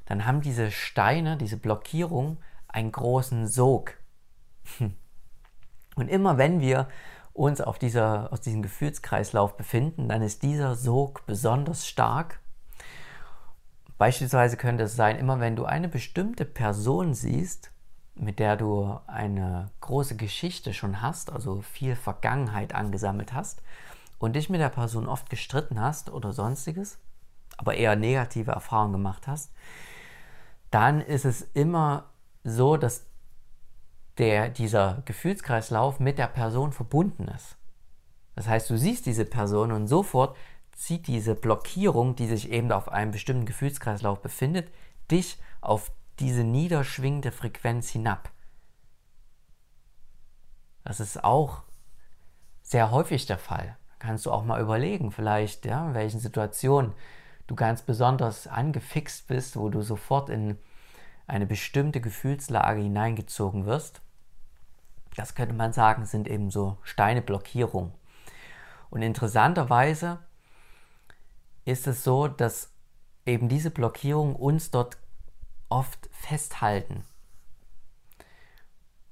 dann 0.07 0.25
haben 0.25 0.41
diese 0.41 0.71
Steine, 0.71 1.37
diese 1.37 1.57
Blockierung, 1.57 2.37
einen 2.67 2.91
großen 2.91 3.45
Sog. 3.45 3.93
Und 5.95 6.07
immer 6.07 6.39
wenn 6.39 6.59
wir 6.59 6.87
uns 7.33 7.61
auf 7.61 7.77
dieser, 7.77 8.33
aus 8.33 8.41
diesem 8.41 8.63
Gefühlskreislauf 8.63 9.57
befinden, 9.57 10.09
dann 10.09 10.23
ist 10.23 10.41
dieser 10.41 10.73
Sog 10.73 11.23
besonders 11.27 11.87
stark. 11.87 12.39
Beispielsweise 13.99 14.57
könnte 14.57 14.85
es 14.85 14.95
sein, 14.95 15.17
immer 15.17 15.39
wenn 15.39 15.55
du 15.55 15.65
eine 15.65 15.87
bestimmte 15.87 16.45
Person 16.45 17.13
siehst, 17.13 17.69
mit 18.15 18.39
der 18.39 18.57
du 18.57 18.99
eine 19.05 19.69
große 19.81 20.15
Geschichte 20.15 20.73
schon 20.73 20.99
hast, 20.99 21.31
also 21.31 21.61
viel 21.61 21.95
Vergangenheit 21.95 22.73
angesammelt 22.73 23.33
hast 23.33 23.61
und 24.23 24.37
dich 24.37 24.49
mit 24.49 24.61
der 24.61 24.69
Person 24.69 25.09
oft 25.09 25.29
gestritten 25.29 25.81
hast 25.81 26.09
oder 26.09 26.31
sonstiges, 26.31 26.97
aber 27.57 27.75
eher 27.75 27.97
negative 27.97 28.51
Erfahrungen 28.51 28.93
gemacht 28.93 29.27
hast, 29.27 29.51
dann 30.71 31.01
ist 31.01 31.25
es 31.25 31.41
immer 31.41 32.09
so, 32.45 32.77
dass 32.77 33.05
der, 34.17 34.47
dieser 34.47 35.01
Gefühlskreislauf 35.03 35.99
mit 35.99 36.19
der 36.19 36.27
Person 36.27 36.71
verbunden 36.71 37.27
ist. 37.27 37.57
Das 38.35 38.47
heißt, 38.47 38.69
du 38.69 38.77
siehst 38.77 39.07
diese 39.07 39.25
Person 39.25 39.73
und 39.73 39.89
sofort 39.89 40.37
zieht 40.71 41.07
diese 41.07 41.35
Blockierung, 41.35 42.15
die 42.15 42.27
sich 42.27 42.49
eben 42.49 42.71
auf 42.71 42.87
einem 42.87 43.11
bestimmten 43.11 43.45
Gefühlskreislauf 43.45 44.21
befindet, 44.21 44.71
dich 45.11 45.37
auf 45.59 45.91
diese 46.19 46.45
niederschwingende 46.45 47.33
Frequenz 47.33 47.89
hinab. 47.89 48.31
Das 50.85 51.01
ist 51.01 51.25
auch 51.25 51.63
sehr 52.61 52.89
häufig 52.89 53.25
der 53.25 53.37
Fall. 53.37 53.75
Kannst 54.03 54.25
du 54.25 54.31
auch 54.31 54.43
mal 54.43 54.59
überlegen, 54.59 55.11
vielleicht, 55.11 55.65
ja, 55.65 55.87
in 55.87 55.93
welchen 55.93 56.19
Situationen 56.19 56.91
du 57.47 57.55
ganz 57.55 57.83
besonders 57.83 58.47
angefixt 58.47 59.27
bist, 59.27 59.55
wo 59.55 59.69
du 59.69 59.81
sofort 59.81 60.29
in 60.29 60.57
eine 61.25 61.45
bestimmte 61.45 62.01
Gefühlslage 62.01 62.81
hineingezogen 62.81 63.65
wirst. 63.65 64.01
Das 65.15 65.35
könnte 65.35 65.55
man 65.55 65.71
sagen, 65.71 66.05
sind 66.05 66.27
eben 66.27 66.51
so 66.51 66.77
Steineblockierungen. 66.83 67.93
Und 68.89 69.03
interessanterweise 69.03 70.19
ist 71.63 71.87
es 71.87 72.03
so, 72.03 72.27
dass 72.27 72.73
eben 73.25 73.47
diese 73.47 73.71
Blockierungen 73.71 74.35
uns 74.35 74.69
dort 74.69 74.97
oft 75.69 76.09
festhalten 76.11 77.05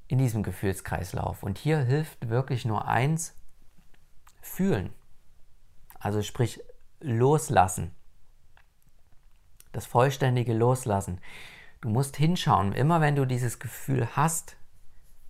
in 0.10 0.18
diesem 0.18 0.44
Gefühlskreislauf. 0.44 1.44
Und 1.44 1.58
hier 1.58 1.80
hilft 1.80 2.28
wirklich 2.28 2.66
nur 2.66 2.90
eins, 2.90 3.41
fühlen. 4.42 4.94
Also 6.00 6.22
sprich 6.22 6.62
loslassen. 7.00 7.92
Das 9.72 9.86
vollständige 9.86 10.54
Loslassen. 10.54 11.20
Du 11.80 11.90
musst 11.90 12.18
hinschauen, 12.18 12.74
immer 12.74 13.02
wenn 13.02 13.16
du 13.16 13.26
dieses 13.26 13.60
Gefühl 13.60 14.08
hast, 14.16 14.58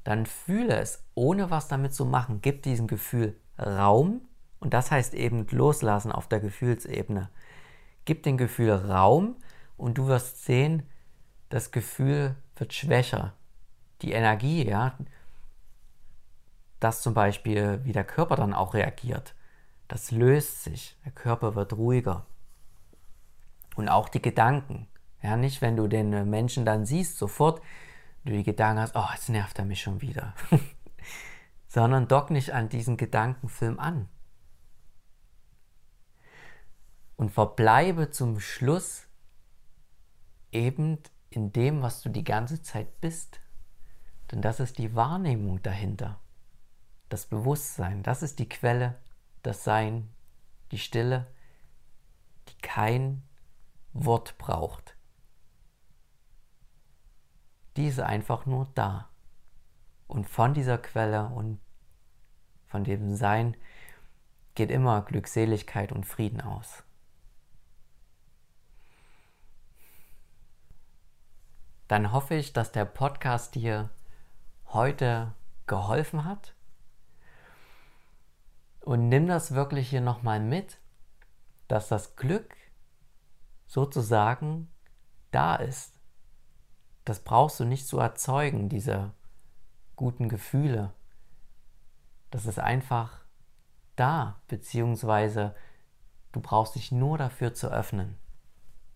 dann 0.04 0.26
fühle 0.26 0.78
es, 0.78 1.04
ohne 1.14 1.52
was 1.52 1.68
damit 1.68 1.94
zu 1.94 2.06
machen. 2.06 2.40
Gib 2.42 2.64
diesem 2.64 2.88
Gefühl 2.88 3.40
Raum 3.60 4.22
und 4.60 4.74
das 4.74 4.92
heißt 4.92 5.14
eben 5.14 5.48
loslassen 5.52 6.12
auf 6.12 6.28
der 6.28 6.40
Gefühlsebene. 6.40 7.30
Gib 8.06 8.24
dem 8.24 8.38
Gefühl 8.38 8.72
Raum 8.72 9.36
und 9.78 9.98
du 9.98 10.08
wirst 10.08 10.44
sehen, 10.44 10.84
das 11.50 11.72
Gefühl 11.72 12.36
wird 12.56 12.74
schwächer. 12.74 13.34
Die 14.02 14.12
Energie, 14.14 14.68
ja, 14.68 14.98
dass 16.82 17.02
zum 17.02 17.14
Beispiel, 17.14 17.80
wie 17.84 17.94
der 17.94 18.04
Körper 18.04 18.36
dann 18.36 18.54
auch 18.54 18.74
reagiert, 18.74 19.36
das 19.88 20.12
löst 20.12 20.64
sich. 20.64 20.98
Der 21.06 21.12
Körper 21.12 21.56
wird 21.56 21.74
ruhiger. 21.74 22.26
Und 23.76 23.88
auch 23.88 24.10
die 24.10 24.22
Gedanken. 24.22 24.88
Ja, 25.22 25.38
nicht, 25.38 25.62
wenn 25.62 25.78
du 25.78 25.88
den 25.88 26.30
Menschen 26.30 26.66
dann 26.66 26.86
siehst, 26.86 27.18
sofort 27.18 27.62
du 28.26 28.32
die 28.32 28.44
Gedanken 28.44 28.82
hast, 28.82 28.96
oh, 28.96 29.06
jetzt 29.14 29.30
nervt 29.30 29.60
er 29.60 29.66
mich 29.66 29.82
schon 29.82 30.02
wieder. 30.02 30.34
Sondern 31.68 32.08
dock 32.08 32.32
nicht 32.32 32.52
an 32.52 32.68
diesen 32.68 32.98
Gedankenfilm 32.98 33.80
an. 33.80 34.10
Und 37.16 37.32
verbleibe 37.32 38.10
zum 38.10 38.40
Schluss 38.40 39.06
eben 40.52 40.98
in 41.30 41.54
dem, 41.54 41.84
was 41.84 42.02
du 42.02 42.10
die 42.10 42.24
ganze 42.24 42.64
Zeit 42.64 43.00
bist. 43.02 43.40
Denn 44.32 44.42
das 44.42 44.60
ist 44.60 44.80
die 44.80 44.96
Wahrnehmung 44.96 45.62
dahinter. 45.62 46.20
Das 47.12 47.26
Bewusstsein, 47.26 48.04
das 48.04 48.24
ist 48.24 48.40
die 48.40 48.48
Quelle, 48.48 48.98
das 49.44 49.64
Sein, 49.64 50.10
die 50.72 50.78
Stille, 50.78 51.28
die 52.48 52.58
kein 52.62 53.24
Wort 53.94 54.38
braucht. 54.38 54.96
Die 57.76 57.88
ist 57.88 58.00
einfach 58.00 58.46
nur 58.46 58.72
da. 58.76 59.10
Und 60.08 60.30
von 60.30 60.54
dieser 60.54 60.78
Quelle 60.78 61.28
und 61.28 61.60
von 62.68 62.84
dem 62.84 63.16
Sein 63.16 63.56
geht 64.56 64.72
immer 64.72 65.02
Glückseligkeit 65.02 65.92
und 65.92 66.06
Frieden 66.06 66.42
aus. 66.42 66.84
Dann 71.88 72.14
hoffe 72.14 72.36
ich, 72.36 72.54
dass 72.54 72.72
der 72.72 72.86
Podcast 72.86 73.56
dir 73.56 73.90
heute 74.68 75.34
geholfen 75.68 76.24
hat. 76.24 76.54
Und 78.82 79.10
nimm 79.10 79.28
das 79.28 79.54
wirklich 79.54 79.90
hier 79.90 80.02
nochmal 80.02 80.40
mit, 80.40 80.80
dass 81.68 81.88
das 81.88 82.16
Glück 82.16 82.56
sozusagen 83.68 84.70
da 85.32 85.56
ist. 85.56 85.94
Das 87.06 87.24
brauchst 87.24 87.60
du 87.60 87.66
nicht 87.66 87.88
zu 87.88 88.00
erzeugen, 88.00 88.70
diese 88.70 89.14
guten 89.96 90.30
Gefühle. 90.30 90.94
Das 92.32 92.46
ist 92.46 92.60
einfach 92.60 93.22
da, 93.96 94.42
beziehungsweise 94.48 95.56
du 96.32 96.42
brauchst 96.42 96.76
dich 96.76 96.92
nur 96.92 97.18
dafür 97.18 97.54
zu 97.54 97.72
öffnen. 97.72 98.18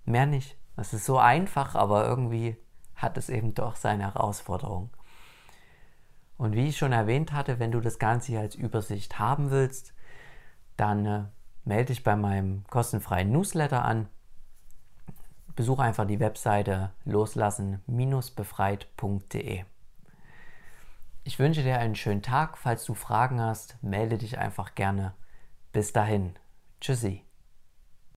Mehr 0.03 0.25
nicht. 0.25 0.57
Das 0.75 0.93
ist 0.93 1.05
so 1.05 1.17
einfach, 1.17 1.75
aber 1.75 2.05
irgendwie 2.05 2.57
hat 2.95 3.17
es 3.17 3.29
eben 3.29 3.53
doch 3.53 3.75
seine 3.75 4.03
Herausforderung. 4.03 4.89
Und 6.37 6.55
wie 6.55 6.67
ich 6.67 6.77
schon 6.77 6.91
erwähnt 6.91 7.31
hatte, 7.31 7.59
wenn 7.59 7.71
du 7.71 7.79
das 7.79 7.97
Ganze 7.99 8.33
hier 8.33 8.41
als 8.41 8.55
Übersicht 8.55 9.19
haben 9.19 9.51
willst, 9.51 9.93
dann 10.77 11.05
äh, 11.05 11.25
melde 11.63 11.85
dich 11.85 12.03
bei 12.03 12.15
meinem 12.15 12.63
kostenfreien 12.69 13.31
Newsletter 13.31 13.85
an. 13.85 14.07
Besuche 15.55 15.83
einfach 15.83 16.05
die 16.05 16.19
Webseite 16.19 16.91
loslassen-befreit.de. 17.05 19.63
Ich 21.23 21.39
wünsche 21.39 21.63
dir 21.63 21.79
einen 21.79 21.95
schönen 21.95 22.21
Tag. 22.21 22.57
Falls 22.57 22.83
du 22.85 22.93
Fragen 22.93 23.41
hast, 23.41 23.81
melde 23.81 24.17
dich 24.17 24.37
einfach 24.37 24.75
gerne. 24.75 25.13
Bis 25.71 25.91
dahin. 25.91 26.35
Tschüssi. 26.81 27.24